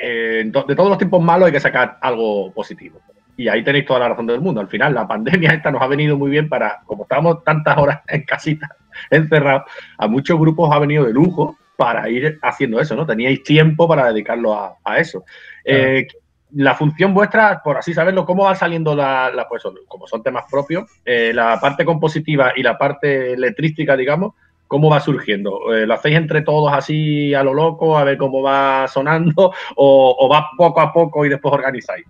[0.00, 3.00] Eh, de todos los tiempos malos hay que sacar algo positivo.
[3.36, 4.60] Y ahí tenéis toda la razón del mundo.
[4.60, 8.00] Al final, la pandemia esta nos ha venido muy bien para, como estábamos tantas horas
[8.08, 8.68] en casita,
[9.10, 9.64] encerrados,
[9.98, 13.04] a muchos grupos ha venido de lujo para ir haciendo eso, ¿no?
[13.06, 15.24] Teníais tiempo para dedicarlo a, a eso.
[15.64, 16.06] Eh,
[16.54, 20.44] la función vuestra, por así saberlo, ¿cómo va saliendo la, la- pues, como son temas
[20.50, 24.34] propios, eh, la parte compositiva y la parte letrística, digamos,
[24.68, 25.74] ¿cómo va surgiendo?
[25.74, 30.16] Eh, ¿Lo hacéis entre todos así a lo loco, a ver cómo va sonando, o,
[30.18, 32.04] o va poco a poco y después organizáis?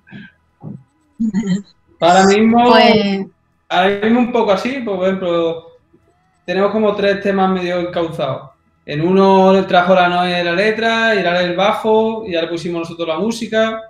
[2.01, 3.27] Ahora mismo, Pues-
[3.69, 5.67] ahora mismo un poco así, por ejemplo,
[6.45, 8.51] tenemos como tres temas medio encauzados.
[8.87, 12.81] En uno le trajo la Noé la letra, y ahora el bajo, y ahora pusimos
[12.81, 13.81] nosotros la música.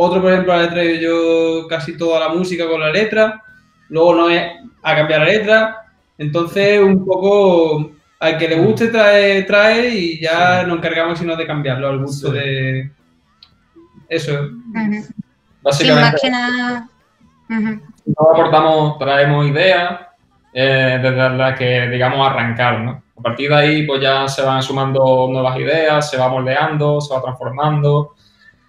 [0.00, 3.42] Otro, por ejemplo, la letra yo casi toda la música con la letra.
[3.88, 5.86] Luego Noé a cambiar la letra.
[6.16, 7.90] Entonces, un poco
[8.20, 12.30] al que le guste trae, trae y ya nos encargamos sino de cambiarlo al gusto
[12.30, 12.92] de
[14.08, 14.48] eso.
[14.48, 15.14] Sí,
[15.62, 16.88] Básicamente, más que nada.
[17.50, 17.80] ujú.
[18.06, 20.00] nosotros aportamos, traemos ideas
[20.54, 23.02] eh, desde las que, digamos, arrancar, ¿no?
[23.18, 27.12] A partir de ahí, pues ya se van sumando nuevas ideas, se va moldeando, se
[27.12, 28.14] va transformando.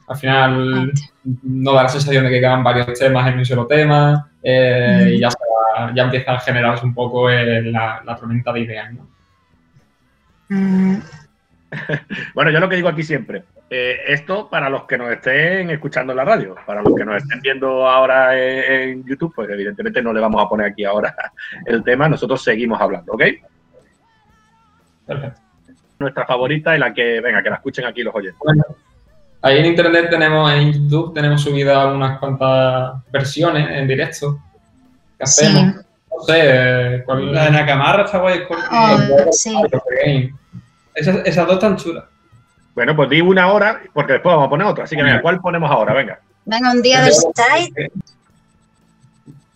[0.09, 0.91] Al final,
[1.43, 5.19] no da la sensación de que quedan varios temas en un solo tema eh, y
[5.19, 9.07] ya, se va- ya empieza a generarse un poco la, la tormenta de ideas, ¿no?
[10.49, 10.97] Mm,
[12.33, 16.11] Bueno, yo lo que digo aquí siempre, eh, esto para los que nos estén escuchando
[16.13, 20.01] en la radio, para los que nos estén viendo ahora en, en YouTube, pues evidentemente
[20.01, 21.13] no le vamos a poner aquí ahora
[21.67, 23.23] el tema, nosotros seguimos hablando, ¿ok?
[25.05, 25.41] Perfecto.
[25.99, 28.39] Nuestra favorita y la que, venga, que la escuchen aquí los oyentes.
[28.39, 28.63] Bueno,
[29.41, 34.39] ahí en internet tenemos, en YouTube tenemos subidas unas cuantas versiones en directo
[35.17, 35.45] que Sí.
[35.45, 35.75] hacemos.
[35.75, 38.41] No sé, eh, cuál La de Nakamarra está guay.
[38.49, 39.53] Oh, sí.
[40.95, 42.03] Esas, esas dos están chulas.
[42.75, 44.83] Bueno, pues di una hora, porque después vamos a poner otra.
[44.85, 45.93] Así que venga, ¿cuál ponemos ahora?
[45.93, 46.19] Venga.
[46.45, 47.91] Venga, un día del site.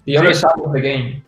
[0.06, 1.24] The other side of the game.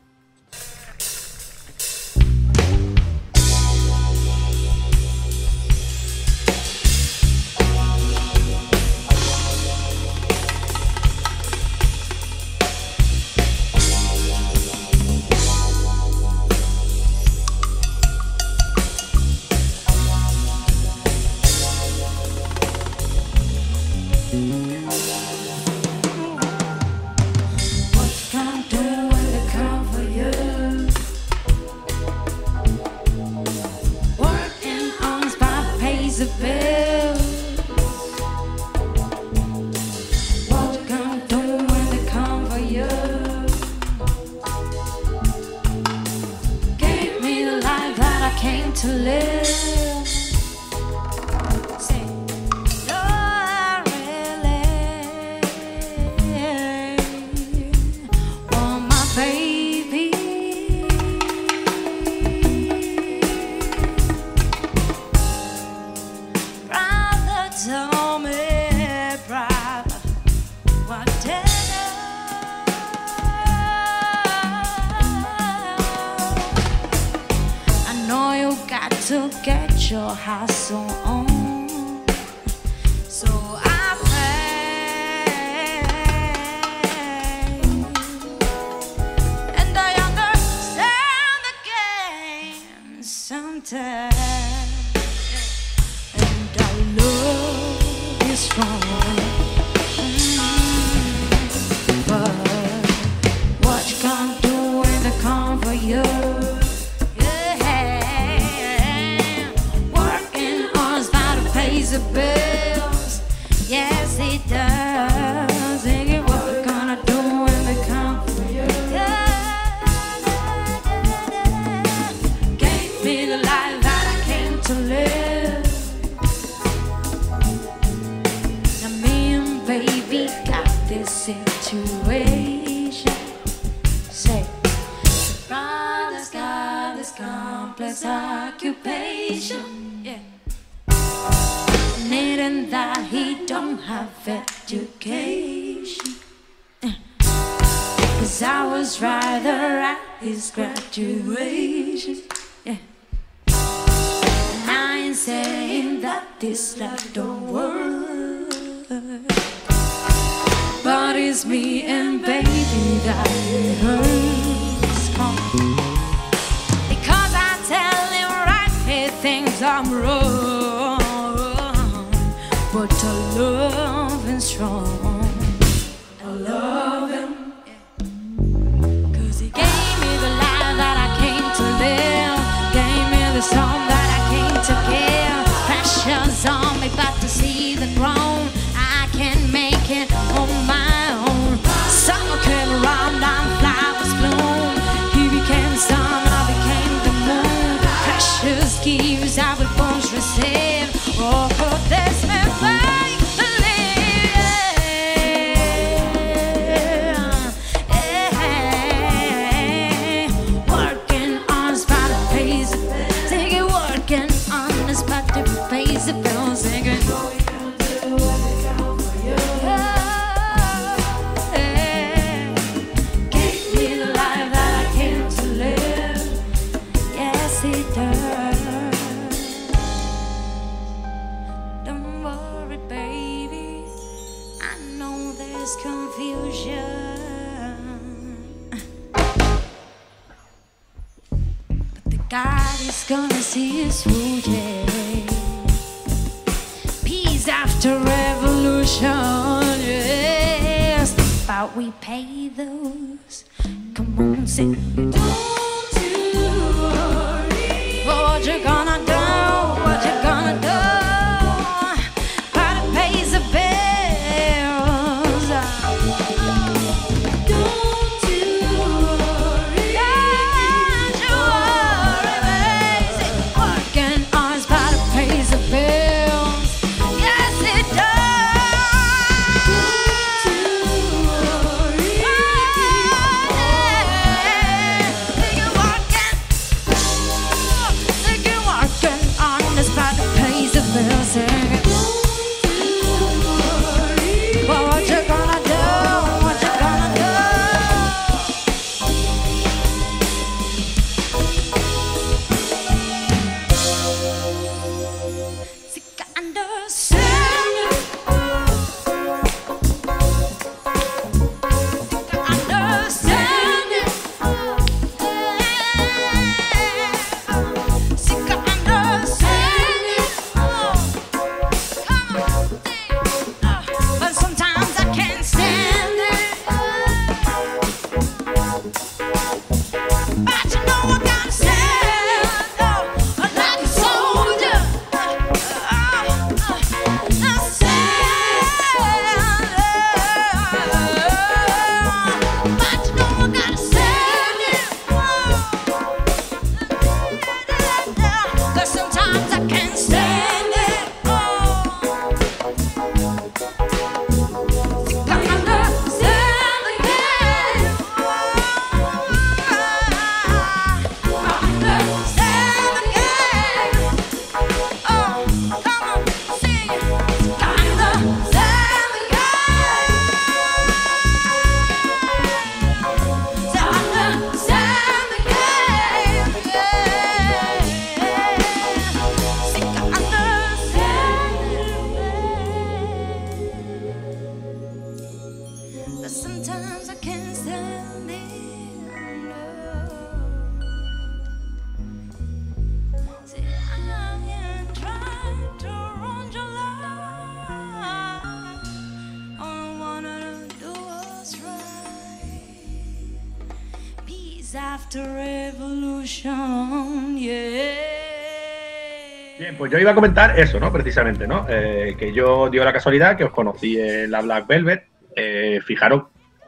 [409.96, 410.92] yo iba a comentar eso, ¿no?
[410.92, 411.66] Precisamente, ¿no?
[411.70, 415.08] Eh, que yo dio la casualidad que os conocí en la Black Velvet.
[415.36, 416.24] Eh, fijaros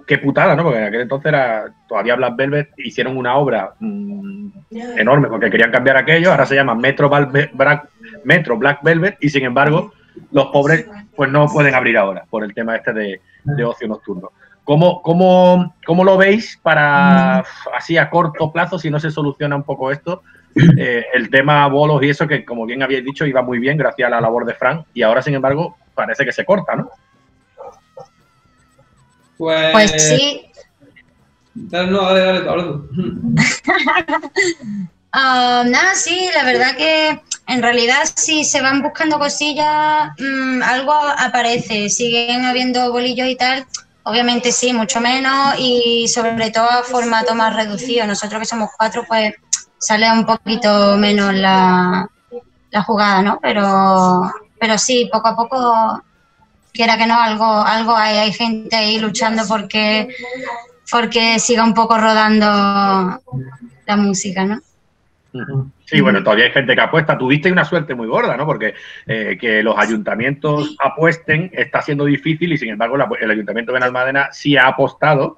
[0.07, 0.63] qué putada, ¿no?
[0.63, 4.49] Porque en aquel entonces era, todavía Black Velvet hicieron una obra mm,
[4.97, 6.31] enorme porque querían cambiar aquello.
[6.31, 7.89] Ahora se llama Metro, Black,
[8.23, 9.93] Metro Black Velvet y sin embargo
[10.31, 14.31] los pobres pues no pueden abrir ahora por el tema este de, de ocio nocturno.
[14.63, 17.69] ¿Cómo, ¿Cómo, cómo, lo veis para mm.
[17.77, 20.23] así a corto plazo si no se soluciona un poco esto?
[20.77, 24.07] Eh, el tema bolos y eso, que como bien habéis dicho, iba muy bien gracias
[24.07, 26.89] a la labor de Frank, y ahora, sin embargo, parece que se corta, ¿no?
[29.37, 30.47] Pues, Pues sí,
[31.59, 32.89] Dale, no, dale, dale, habla tú.
[35.19, 40.93] Ah, nada, sí, la verdad que en realidad si se van buscando cosillas, mm, algo
[40.93, 43.65] aparece, siguen habiendo bolillos y tal,
[44.03, 48.05] obviamente sí, mucho menos y sobre todo a formato más reducido.
[48.05, 49.33] Nosotros que somos cuatro, pues
[49.79, 52.09] sale un poquito menos la,
[52.71, 53.39] la jugada, ¿no?
[53.41, 56.03] Pero, pero sí, poco a poco,
[56.73, 60.09] quiera que no, algo, algo hay, hay gente ahí luchando porque,
[60.91, 62.45] porque siga un poco rodando
[63.85, 64.61] la música, ¿no?
[65.85, 67.17] Sí, bueno, todavía hay gente que apuesta.
[67.17, 68.45] Tuviste una suerte muy gorda, ¿no?
[68.45, 68.73] Porque
[69.05, 73.75] eh, que los ayuntamientos apuesten está siendo difícil y sin embargo la- el ayuntamiento de
[73.79, 75.35] Benalmádena sí ha apostado.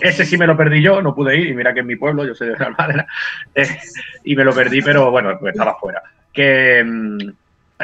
[0.00, 2.24] Ese sí me lo perdí yo, no pude ir y mira que en mi pueblo,
[2.24, 3.06] yo soy de Benalmádena,
[3.54, 3.66] eh,
[4.24, 6.02] y me lo perdí, pero bueno, pues estaba fuera.
[6.32, 7.18] Que mm,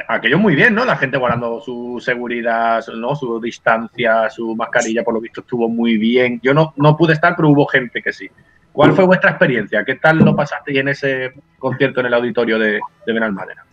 [0.08, 0.84] aquello muy bien, ¿no?
[0.84, 3.16] La gente guardando su seguridad, su- ¿no?
[3.16, 6.40] Su distancia, su mascarilla, por lo visto estuvo muy bien.
[6.42, 8.28] Yo no, no pude estar, pero hubo gente que sí.
[8.76, 9.82] ¿Cuál fue vuestra experiencia?
[9.86, 13.64] ¿Qué tal lo pasaste en ese concierto en el auditorio de, de Benalmádena?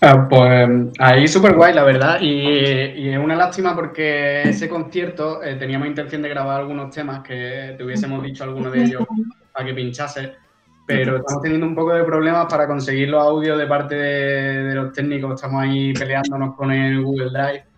[0.00, 0.68] Ah, pues
[0.98, 2.18] ahí súper guay, la verdad.
[2.20, 7.20] Y, y es una lástima porque ese concierto eh, teníamos intención de grabar algunos temas
[7.20, 9.04] que te hubiésemos dicho alguno de ellos
[9.52, 10.34] para que pinchase,
[10.88, 14.74] pero estamos teniendo un poco de problemas para conseguir los audios de parte de, de
[14.74, 15.34] los técnicos.
[15.34, 17.75] Estamos ahí peleándonos con el Google Drive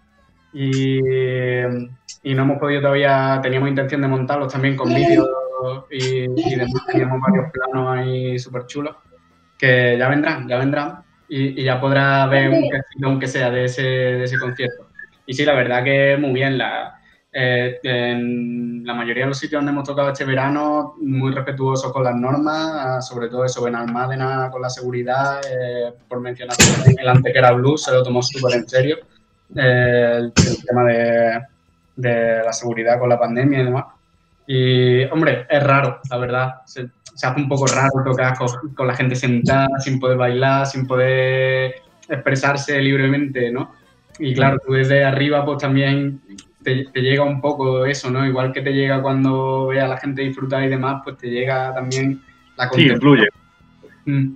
[0.52, 0.98] y,
[2.22, 3.40] y no hemos podido todavía.
[3.42, 5.28] Teníamos intención de montarlos también con vídeos
[5.90, 6.86] y, y demás.
[6.86, 8.96] Teníamos varios planos ahí súper chulos
[9.58, 13.64] que ya vendrán, ya vendrán y, y ya podrá ver un pedacito, aunque sea de
[13.64, 14.86] ese, de ese concierto.
[15.26, 16.56] Y sí, la verdad que muy bien.
[16.56, 16.94] La,
[17.30, 22.02] eh, en la mayoría de los sitios donde hemos tocado este verano, muy respetuosos con
[22.02, 26.56] las normas, ah, sobre todo eso, en Almádena con la seguridad, eh, por mencionar
[26.98, 28.96] el Antequera Blues, se lo tomó súper en serio,
[29.54, 31.40] el, el tema de,
[31.96, 33.84] de la seguridad con la pandemia y demás.
[34.46, 36.54] Y, hombre, es raro, la verdad.
[36.64, 40.66] Se, se hace un poco raro tocar con, con la gente sentada, sin poder bailar,
[40.66, 41.74] sin poder
[42.08, 43.74] expresarse libremente, ¿no?
[44.18, 46.20] Y claro, tú desde arriba, pues también
[46.62, 48.26] te, te llega un poco eso, ¿no?
[48.26, 51.74] Igual que te llega cuando ve a la gente disfrutar y demás, pues te llega
[51.74, 52.22] también
[52.56, 53.28] la Sí, influye.
[54.06, 54.28] Mm.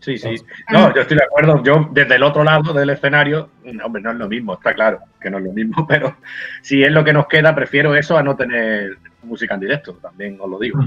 [0.00, 0.36] Sí, sí.
[0.70, 1.62] No, yo estoy de acuerdo.
[1.64, 5.00] Yo, desde el otro lado del escenario, no, hombre, no es lo mismo, está claro
[5.20, 6.16] que no es lo mismo, pero
[6.62, 10.38] si es lo que nos queda, prefiero eso a no tener música en directo, también
[10.40, 10.84] os lo digo.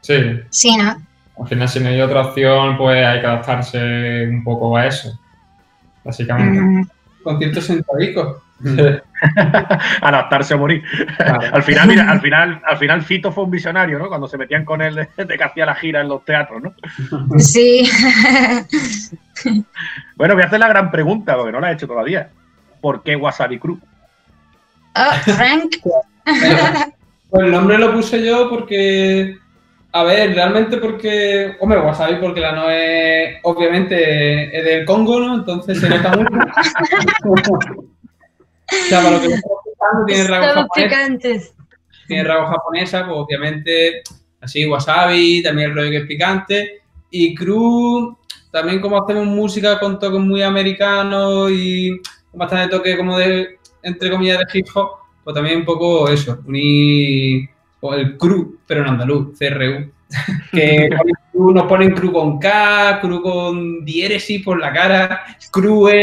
[0.00, 0.14] Sí,
[0.50, 0.96] Sí, ¿no?
[1.40, 5.18] al final si no hay otra opción, pues hay que adaptarse un poco a eso,
[6.04, 6.60] básicamente.
[6.60, 6.88] Mm,
[7.22, 8.42] Conciertos sentadicos.
[10.00, 10.82] Adaptarse a morir.
[11.52, 14.08] al final, mira, al final, al final Fito fue un visionario, ¿no?
[14.08, 16.74] Cuando se metían con él de, de que hacía la gira en los teatros, ¿no?
[17.38, 17.88] Sí.
[20.16, 22.28] Bueno, voy a hacer la gran pregunta, porque no la he hecho todavía.
[22.82, 23.78] ¿Por qué Wasabi Cruz?
[24.94, 25.76] Oh, Frank.
[27.30, 29.38] Pues el nombre lo puse yo porque,
[29.92, 35.36] a ver, realmente porque, hombre, wasabi porque la no es, obviamente, es del Congo, ¿no?
[35.36, 36.28] Entonces se nota mucho.
[38.70, 41.54] O sea, para lo que escuchando, tiene japoneses, picantes.
[42.06, 44.02] tiene rasgos japonesa, pues obviamente,
[44.40, 46.82] así, wasabi, también el rollo que es picante.
[47.10, 48.16] Y cruz,
[48.50, 52.00] también como hacemos música con toques muy americanos y
[52.30, 54.90] con bastante toque como de, entre comillas, de hip hop,
[55.24, 57.48] pues también un poco eso, unir
[57.80, 59.90] o el cru, pero en andaluz, CRU.
[60.52, 60.90] que
[61.32, 65.94] nos ponen cru con K, cru con diéresis por la cara, cru es,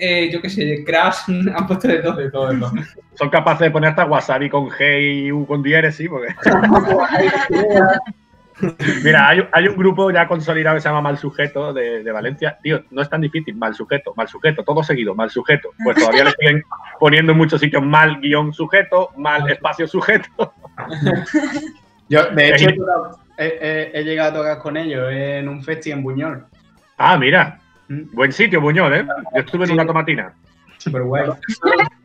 [0.00, 2.72] eh, yo qué sé, crash, han puesto de todo, de todo, de todo.
[3.14, 6.34] Son capaces de poner hasta Wasabi con G y U con diéresis, porque...
[9.02, 12.58] Mira, hay, hay un grupo ya consolidado que se llama Mal Sujeto de, de Valencia.
[12.62, 13.56] Tío, no es tan difícil.
[13.56, 15.70] Mal sujeto, mal sujeto, todo seguido, mal sujeto.
[15.82, 16.62] Pues todavía le siguen
[17.00, 20.54] poniendo en muchos sitios mal guion sujeto, mal espacio sujeto.
[22.08, 22.66] Yo, de hecho.
[23.38, 26.44] He, he- he llegado a tocar con ellos en un festi en Buñol.
[26.98, 27.58] Ah, mira.
[27.88, 28.02] Mm.
[28.12, 29.04] Buen sitio, Buñol, ¿eh?
[29.34, 30.32] Yo estuve en una tomatina.
[30.78, 31.24] Súper guay.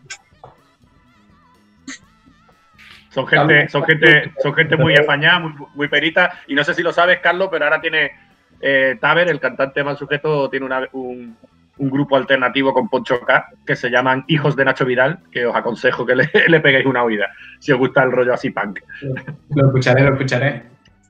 [3.09, 6.33] Son gente, son gente, son gente muy apañada, muy, muy perita.
[6.47, 8.11] Y no sé si lo sabes, Carlos, pero ahora tiene
[8.61, 11.35] eh, Taber, el cantante mal sujeto, tiene una- un,
[11.77, 15.55] un grupo alternativo con Poncho K que se llaman Hijos de Nacho Vidal, que os
[15.55, 17.27] aconsejo que le, le peguéis una oída,
[17.59, 18.81] si os gusta el rollo así punk.
[19.55, 20.63] Lo escucharé, lo escucharé.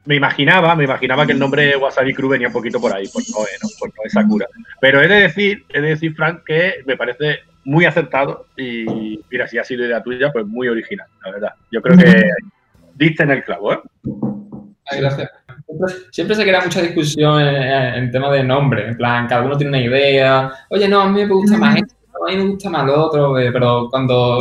[0.08, 3.22] Me imaginaba, me imaginaba que el nombre Wasabi Crew venía un poquito por ahí, por
[3.30, 3.70] Noé, ¿no?
[3.78, 4.48] Por Noé Sakura.
[4.80, 9.48] Pero he de decir, he de decir, Frank, que me parece muy acertado y mira,
[9.48, 11.54] si ha sido idea tuya, pues muy original, la verdad.
[11.72, 12.24] Yo creo que
[12.96, 13.80] diste en el clavo, ¿eh?
[14.90, 15.30] Ay, gracias.
[15.66, 17.56] Siempre, siempre se crea mucha discusión en,
[17.96, 18.88] en tema de nombre.
[18.88, 20.50] En plan, cada uno tiene una idea.
[20.70, 21.94] Oye, no, a mí me gusta más esto,
[22.26, 23.38] a mí me gusta más lo otro.
[23.38, 24.40] eh, Pero cuando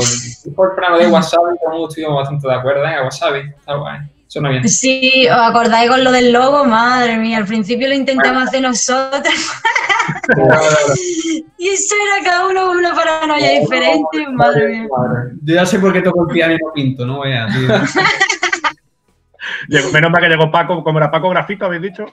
[0.54, 2.82] por el plano de Wasabi, todos estuvimos bastante de acuerdo.
[2.82, 3.98] Venga, Wasabi, está guay.
[4.36, 4.68] Suena bien.
[4.68, 6.66] Sí, ¿os acordáis con lo del logo?
[6.66, 9.24] Madre mía, al principio lo intentamos hacer nosotros
[11.56, 14.88] y eso era cada uno con una paranoia diferente, madre mía.
[15.42, 17.50] Yo ya sé por qué toco el piano y no pinto, no veas,
[19.94, 22.04] menos mal que llegó Paco, como era Paco Grafito, habéis dicho.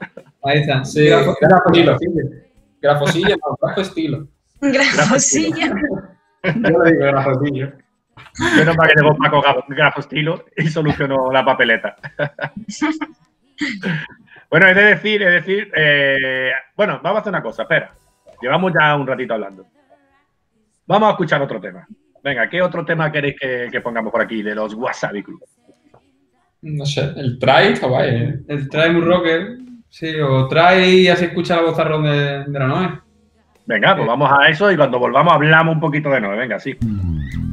[0.45, 0.86] Ahí está.
[0.86, 1.97] Sí, grafo, grafo estilo.
[2.82, 4.28] Grafosillo, no, grafo estilo.
[4.61, 5.76] Grafosillo.
[6.41, 7.82] Yo le digo grafosillo.
[8.57, 11.95] Menos mal que llegó Paco Grafo- Grafo Estilo y solucionó la papeleta.
[14.49, 17.91] bueno, es de decir, es decir, eh, bueno, vamos a hacer una cosa, espera.
[18.41, 19.66] Llevamos ya un ratito hablando.
[20.86, 21.88] Vamos a escuchar otro tema.
[22.24, 25.41] Venga, ¿qué otro tema queréis que, que pongamos por aquí de los Wasabi Club?
[26.61, 28.09] No sé, el try está guay.
[28.09, 28.39] ¿eh?
[28.47, 29.57] El try muy rocker.
[29.89, 32.89] Sí, o try y así escucha la voz zarrón de, de la Noé.
[33.66, 36.38] Venga, pues vamos a eso y cuando volvamos hablamos un poquito de nuevo.
[36.38, 36.74] Venga, sí.
[36.82, 37.52] Just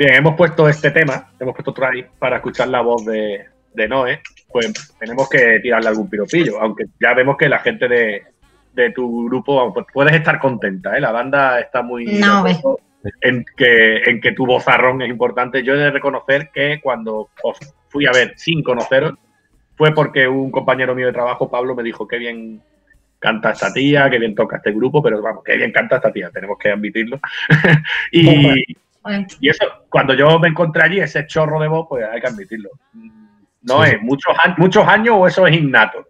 [0.00, 3.44] Bien, hemos puesto este tema, hemos puesto Try para escuchar la voz de,
[3.74, 4.22] de Noé.
[4.50, 8.22] Pues tenemos que tirarle algún piropillo, aunque ya vemos que la gente de,
[8.72, 11.02] de tu grupo, pues puedes estar contenta, ¿eh?
[11.02, 12.06] La banda está muy...
[12.06, 12.46] No,
[13.20, 15.62] en que, en que tu vozarrón es importante.
[15.62, 17.58] Yo he de reconocer que cuando os
[17.90, 19.18] fui a ver sin conoceros,
[19.76, 22.62] fue porque un compañero mío de trabajo, Pablo, me dijo qué bien
[23.18, 26.30] canta esta tía, qué bien toca este grupo, pero vamos, qué bien canta esta tía,
[26.30, 27.20] tenemos que admitirlo.
[28.12, 28.64] y,
[29.40, 32.70] Y eso, cuando yo me encontré allí, ese chorro de voz, pues hay que admitirlo.
[33.62, 36.06] No es muchos, muchos años o eso es innato.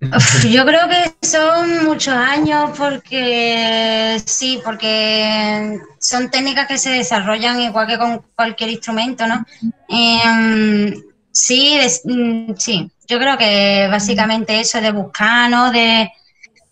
[0.00, 7.60] uf, yo creo que son muchos años porque sí, porque son técnicas que se desarrollan
[7.60, 9.44] igual que con cualquier instrumento, ¿no?
[9.88, 10.94] Em,
[11.30, 15.70] sí, mm, sí, yo creo que básicamente eso de buscar, ¿no?
[15.70, 16.10] De,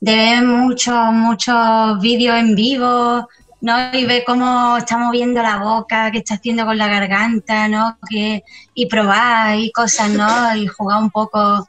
[0.00, 3.28] de ver muchos, muchos vídeos en vivo,
[3.62, 3.94] ¿no?
[3.94, 7.96] Y ver cómo está moviendo la boca, qué está haciendo con la garganta, ¿no?
[8.10, 8.42] Que,
[8.74, 10.26] y probar y cosas, ¿no?
[10.56, 11.68] Y jugar un poco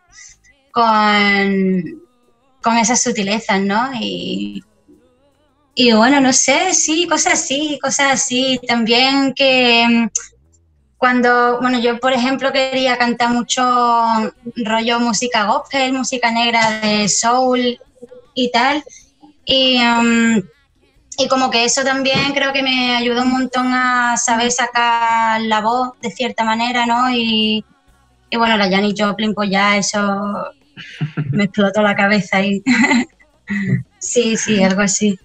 [0.72, 2.02] con,
[2.62, 3.92] con esas sutilezas, ¿no?
[4.02, 4.64] Y,
[5.76, 8.60] y bueno, no sé, sí, cosas así, cosas así.
[8.68, 10.08] También que mm,
[10.98, 13.62] cuando, bueno, yo por ejemplo quería cantar mucho
[14.56, 17.80] rollo música gospel, música negra de soul
[18.34, 18.84] y tal.
[19.46, 20.53] Y, mm,
[21.18, 25.62] y como que eso también creo que me ayudó un montón a saber sacar la
[25.62, 27.10] voz de cierta manera, ¿no?
[27.12, 27.64] Y,
[28.30, 30.00] y bueno, la Janis Joplin, pues ya eso
[31.32, 32.64] me explotó la cabeza y
[34.00, 35.18] sí, sí, algo así.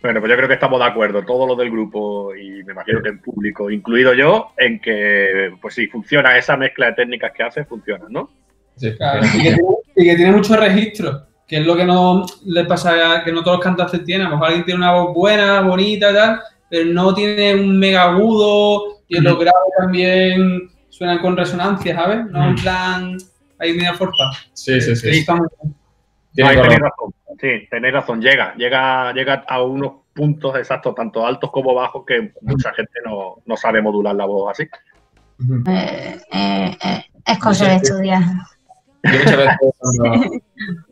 [0.00, 3.02] Bueno, pues yo creo que estamos de acuerdo, todos los del grupo y me imagino
[3.02, 7.42] que en público, incluido yo, en que, pues sí, funciona esa mezcla de técnicas que
[7.42, 8.30] hace, funciona, ¿no?
[8.76, 8.94] Sí.
[8.96, 9.58] Claro, y, que tiene,
[9.96, 13.56] y que tiene mucho registro, que es lo que no le pasa, que no todos
[13.56, 14.26] los cantantes tienen.
[14.26, 17.78] A lo mejor alguien tiene una voz buena, bonita y tal, pero no tiene un
[17.78, 22.26] mega agudo y en los graves también suenan con resonancia, ¿sabes?
[22.26, 23.16] No en plan,
[23.58, 24.24] ahí media forfa.
[24.52, 25.08] Sí, sí, sí.
[25.10, 25.24] Bien.
[26.34, 27.14] Tiene tenéis razón.
[27.40, 28.20] Sí, tenéis razón.
[28.20, 33.36] Llega, llega, llega a unos puntos exactos, tanto altos como bajos, que mucha gente no,
[33.46, 34.64] no sabe modular la voz así.
[35.68, 38.22] Eh, eh, eh, es cosa de estudiar.
[39.04, 40.30] Yo muchas veces, cuando-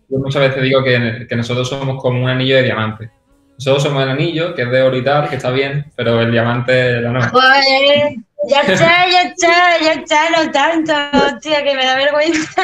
[0.08, 3.10] yo muchas veces digo que, que nosotros somos como un anillo de diamante.
[3.58, 6.30] Nosotros somos el anillo, que es de oro y tal, que está bien, pero el
[6.30, 7.22] diamante la no.
[7.22, 8.16] Joder,
[8.48, 12.62] ya está, ya está, ya está, no tanto, hostia, que me da vergüenza.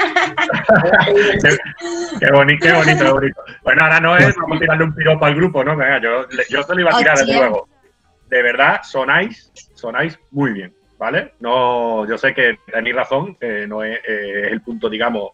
[1.41, 1.57] Qué,
[2.21, 3.41] qué bonito, qué bonito, qué bonito.
[3.65, 5.77] Bueno, ahora no es, vamos a tirarle un piropo al grupo, ¿no?
[5.77, 7.69] Venga, yo, yo se lo iba a tirar desde luego.
[8.29, 11.33] De verdad, sonáis, sonáis muy bien, ¿vale?
[11.41, 15.31] No, yo sé que tenéis razón, que no es, eh, es el punto, digamos,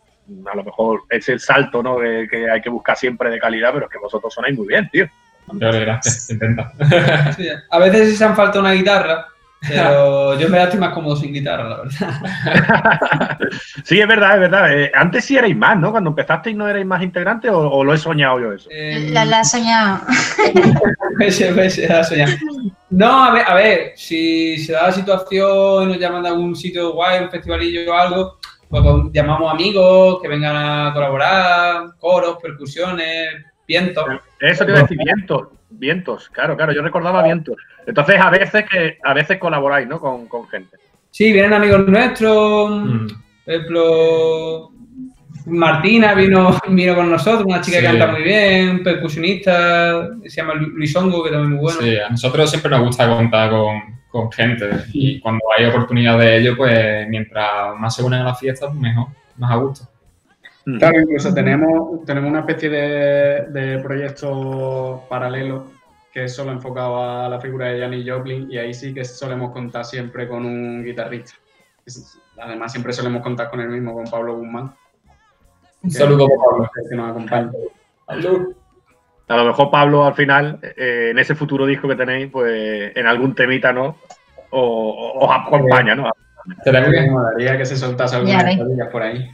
[0.51, 1.99] a lo mejor es el salto, ¿no?
[1.99, 4.89] Que, que hay que buscar siempre de calidad, pero es que vosotros sonáis muy bien,
[4.91, 5.07] tío.
[5.51, 6.73] Gracias, intenta.
[7.37, 9.27] Sí, a veces sí se han falta una guitarra,
[9.67, 13.39] pero yo me estoy más cómodo sin guitarra, la verdad.
[13.85, 14.79] Sí, es verdad, es verdad.
[14.79, 15.91] Eh, antes sí erais más, ¿no?
[15.91, 18.69] Cuando empezasteis no erais más integrantes o, o lo he soñado yo eso.
[18.71, 20.01] Eh, La, la he soñado.
[21.21, 22.29] Ese, ya soñar.
[22.91, 26.55] No, a ver, a ver, si se da la situación y nos llaman de algún
[26.55, 28.39] sitio guay, un festivalillo o algo,
[28.69, 34.05] pues, pues, llamamos amigos que vengan a colaborar, coros, percusiones, vientos.
[34.41, 37.57] Eso te iba a decir, vientos, vientos, claro, claro, yo recordaba vientos.
[37.87, 39.99] Entonces, a veces que a veces colaboráis, ¿no?
[40.01, 40.77] Con, con gente.
[41.11, 43.07] Sí, vienen amigos nuestros, Mm.
[43.45, 44.71] por ejemplo,
[45.47, 47.83] Martina vino, vino con nosotros, una chica Sí.
[47.85, 51.63] que canta muy bien, un percusionista, se llama Lu- Luis Hongo, que también es muy
[51.73, 51.81] bueno.
[51.81, 56.39] Sí, a nosotros siempre nos gusta contar con, con gente y cuando hay oportunidad de
[56.39, 59.89] ello, pues mientras más se unen a la fiesta, pues mejor, más a gusto.
[60.79, 65.71] Claro, incluso tenemos, tenemos una especie de, de proyecto paralelo
[66.13, 69.53] que es solo enfocado a la figura de Janis Joplin y ahí sí que solemos
[69.53, 71.33] contar siempre con un guitarrista.
[72.39, 74.75] Además siempre solemos contar con el mismo, con Pablo Guzmán.
[75.83, 76.71] Un saludo Pablo.
[76.89, 77.51] que nos acompaña.
[79.29, 83.07] A lo mejor Pablo al final, eh, en ese futuro disco que tenéis, pues en
[83.07, 83.99] algún temita, ¿no?
[84.51, 86.11] O, o- os acompaña, ¿no?
[86.65, 89.31] Tenemos que- Me molaría que se soltase algunas historias por ahí.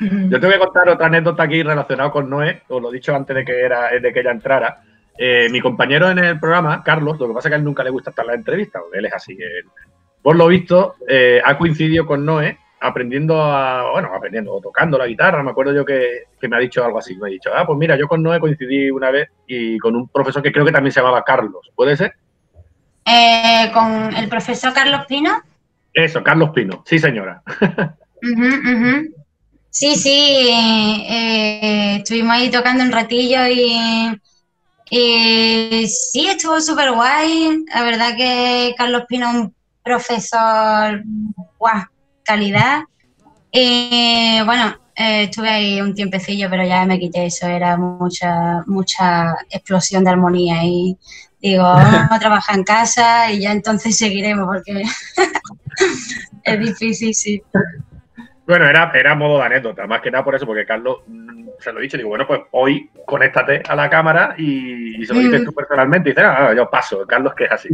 [0.00, 3.14] Yo te voy a contar otra anécdota aquí relacionada con Noé, os lo he dicho
[3.14, 4.78] antes de que, era, de que ella entrara.
[5.16, 7.84] Eh, mi compañero en el programa, Carlos, lo que pasa es que a él nunca
[7.84, 9.32] le gusta estar en la entrevista, porque él es así.
[9.34, 9.66] él-
[10.22, 15.06] por lo visto, eh, ha coincidido con Noé aprendiendo a, bueno, aprendiendo, o tocando la
[15.06, 15.42] guitarra.
[15.42, 17.16] Me acuerdo yo que, que me ha dicho algo así.
[17.16, 20.08] Me ha dicho, ah, pues mira, yo con Noé coincidí una vez y con un
[20.08, 21.70] profesor que creo que también se llamaba Carlos.
[21.74, 22.14] ¿Puede ser?
[23.06, 25.42] Eh, con el profesor Carlos Pino.
[25.92, 26.82] Eso, Carlos Pino.
[26.86, 27.42] Sí, señora.
[29.70, 34.20] Sí, sí, eh, estuvimos ahí tocando un ratillo y,
[34.90, 37.64] Eh, sí, estuvo súper guay.
[37.74, 41.02] La verdad que Carlos Pino es un profesor,
[41.58, 41.82] guau,
[42.24, 42.82] calidad.
[43.52, 47.46] Eh, bueno, eh, estuve ahí un tiempecillo, pero ya me quité eso.
[47.46, 50.96] Era mucha, mucha explosión de armonía y
[51.40, 54.82] digo, vamos a trabajar en casa y ya entonces seguiremos porque
[56.44, 57.42] es difícil, sí.
[58.46, 61.72] Bueno, era, era modo de anécdota, más que nada por eso, porque Carlos mm, se
[61.72, 65.20] lo he dicho, digo, bueno, pues hoy conéctate a la cámara y, y se lo
[65.20, 65.44] dices Mm.
[65.46, 67.68] tú personalmente y dices, ah, yo paso, Carlos que es así.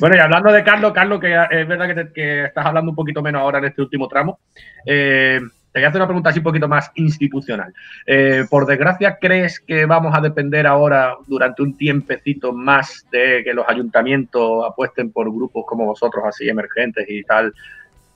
[0.00, 3.22] Bueno, y hablando de Carlos, Carlos, que es verdad que, te- estás hablando un poquito
[3.22, 4.38] menos ahora en este último tramo,
[4.84, 5.40] eh,
[5.72, 7.72] te voy a hacer una pregunta así un poquito más institucional.
[8.06, 13.52] Eh, por desgracia, ¿crees que vamos a depender ahora durante un tiempecito más de que
[13.52, 17.52] los ayuntamientos apuesten por grupos como vosotros, así emergentes y tal,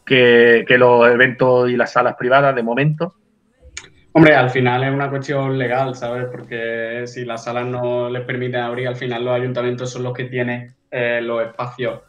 [0.05, 3.15] que los eventos y las salas privadas de momento?
[4.13, 6.27] Hombre, al final es una cuestión legal, ¿sabes?
[6.31, 10.25] Porque si las salas no les permiten abrir, al final los ayuntamientos son los que
[10.25, 12.01] tienen eh, los espacios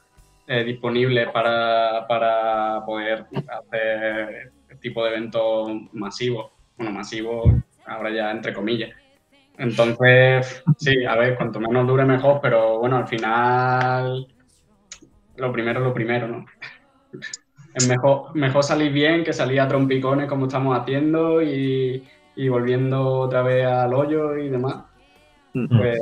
[0.47, 6.51] eh, disponibles para, para poder hacer este tipo de eventos masivos.
[6.75, 7.53] Bueno, masivos,
[7.85, 8.89] ahora ya entre comillas.
[9.59, 14.27] Entonces, sí, a ver, cuanto menos dure mejor, pero bueno, al final
[15.35, 16.45] lo primero es lo primero, ¿no?
[17.73, 23.19] Es mejor, mejor salir bien que salir a trompicones como estamos haciendo y, y volviendo
[23.19, 24.85] otra vez al hoyo y demás.
[25.67, 25.99] Pues,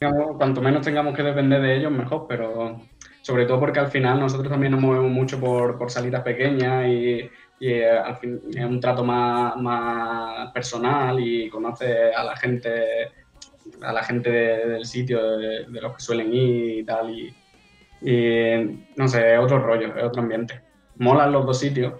[0.00, 2.80] digamos, cuanto menos tengamos que depender de ellos, mejor, pero
[3.22, 7.30] sobre todo porque al final nosotros también nos movemos mucho por, por salidas pequeñas y,
[7.60, 13.12] y, eh, al fin es un trato más, más personal y conoce a la gente
[13.82, 17.34] a la gente de- del sitio, de, de los que suelen ir y tal, y,
[18.02, 20.69] y, no sé, es otro rollo, es otro ambiente.
[21.00, 21.94] Molan los dos sitios,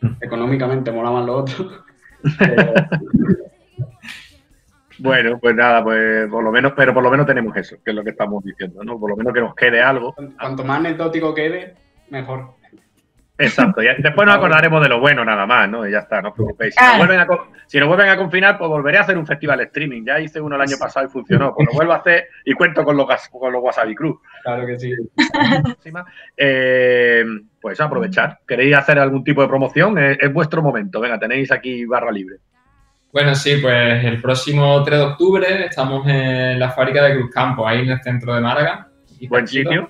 [0.20, 1.82] económicamente molaban los otros.
[2.38, 2.74] pero-
[4.96, 7.96] Bueno, pues nada, pues por lo menos, pero por lo menos tenemos eso, que es
[7.96, 8.96] lo que estamos diciendo, ¿no?
[8.98, 10.14] Por lo menos que nos quede algo.
[10.38, 11.74] Cuanto más anecdótico quede,
[12.10, 12.54] mejor.
[13.36, 15.86] Exacto, ya- después nos acordaremos de lo bueno nada más, ¿no?
[15.88, 16.72] Y ya está, no os preocupéis.
[16.74, 16.98] Si nos, Claro.
[17.04, 20.04] vuelven a, co- si nos vuelven a confinar, pues volveré a hacer un festival streaming.
[20.04, 21.52] Ya hice uno el año pasado y funcionó.
[21.54, 24.20] Pues lo vuelvo a hacer y cuento con los, con los Wasabi Cruz.
[24.44, 24.92] Claro que sí.
[26.36, 27.24] Eh,
[27.60, 28.38] pues aprovechar.
[28.46, 29.98] ¿Queréis hacer algún tipo de promoción?
[29.98, 31.00] Es, es vuestro momento.
[31.00, 32.36] Venga, tenéis aquí barra libre.
[33.12, 37.66] Bueno, sí, pues el próximo 3 de octubre estamos en la fábrica de Cruz Campo,
[37.66, 38.88] ahí en el centro de Málaga.
[39.20, 39.88] Y Buen sitio.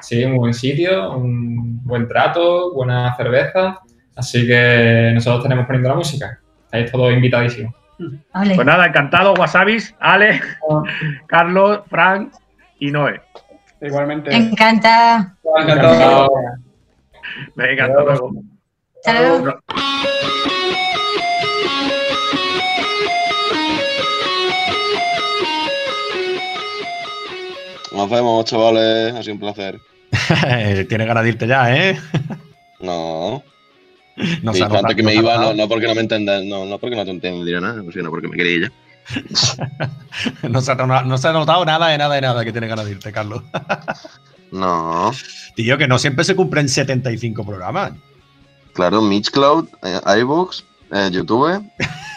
[0.00, 3.78] Sí, muy buen sitio, un buen trato, buena cerveza.
[4.16, 6.40] Así que nosotros tenemos poniendo la música.
[6.64, 7.74] Estáis todos invitadísimos.
[8.34, 8.54] Ole.
[8.54, 10.40] Pues nada, encantado, Wasabis, Ale,
[11.26, 12.32] Carlos, Frank
[12.78, 13.20] y Noé.
[13.80, 14.34] Igualmente.
[14.34, 15.36] Encanta.
[15.60, 16.30] Encantado.
[17.54, 18.32] Venga, hasta luego.
[18.96, 19.60] Hasta luego.
[27.98, 29.12] Nos vemos, chavales.
[29.12, 29.80] Ha sido un placer.
[30.88, 31.98] Tienes ganas de irte ya, ¿eh?
[32.78, 33.42] No.
[34.42, 37.04] No antes notado, que me iba, no, porque no me entendas, no, no porque no
[37.04, 39.90] te entendiera nada, sino porque me quería ir ya.
[40.48, 42.70] No se, ha, notado- no se ha notado nada de nada de nada que tienes
[42.70, 43.42] ganas de irte, Carlos.
[44.52, 45.10] No.
[45.56, 47.92] Tío, que no siempre se cumplen 75 programas.
[48.74, 51.62] Claro, Mixcloud, eh, iBooks, eh, YouTube.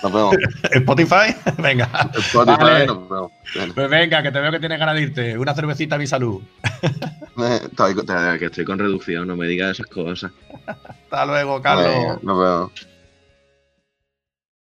[0.04, 0.36] Nos vemos.
[0.72, 1.90] Spotify, venga.
[2.16, 2.86] Spotify, Vale.
[2.88, 3.32] nos vemos.
[3.56, 5.38] Bueno, Pues venga, que te veo que tienes ganas de irte.
[5.38, 6.42] Una cervecita a mi salud.
[7.64, 7.96] estoy,
[8.40, 10.32] que estoy con reducción, no me digas esas cosas.
[10.66, 11.88] Hasta luego, Carlos.
[11.88, 12.72] Venga, nos vemos.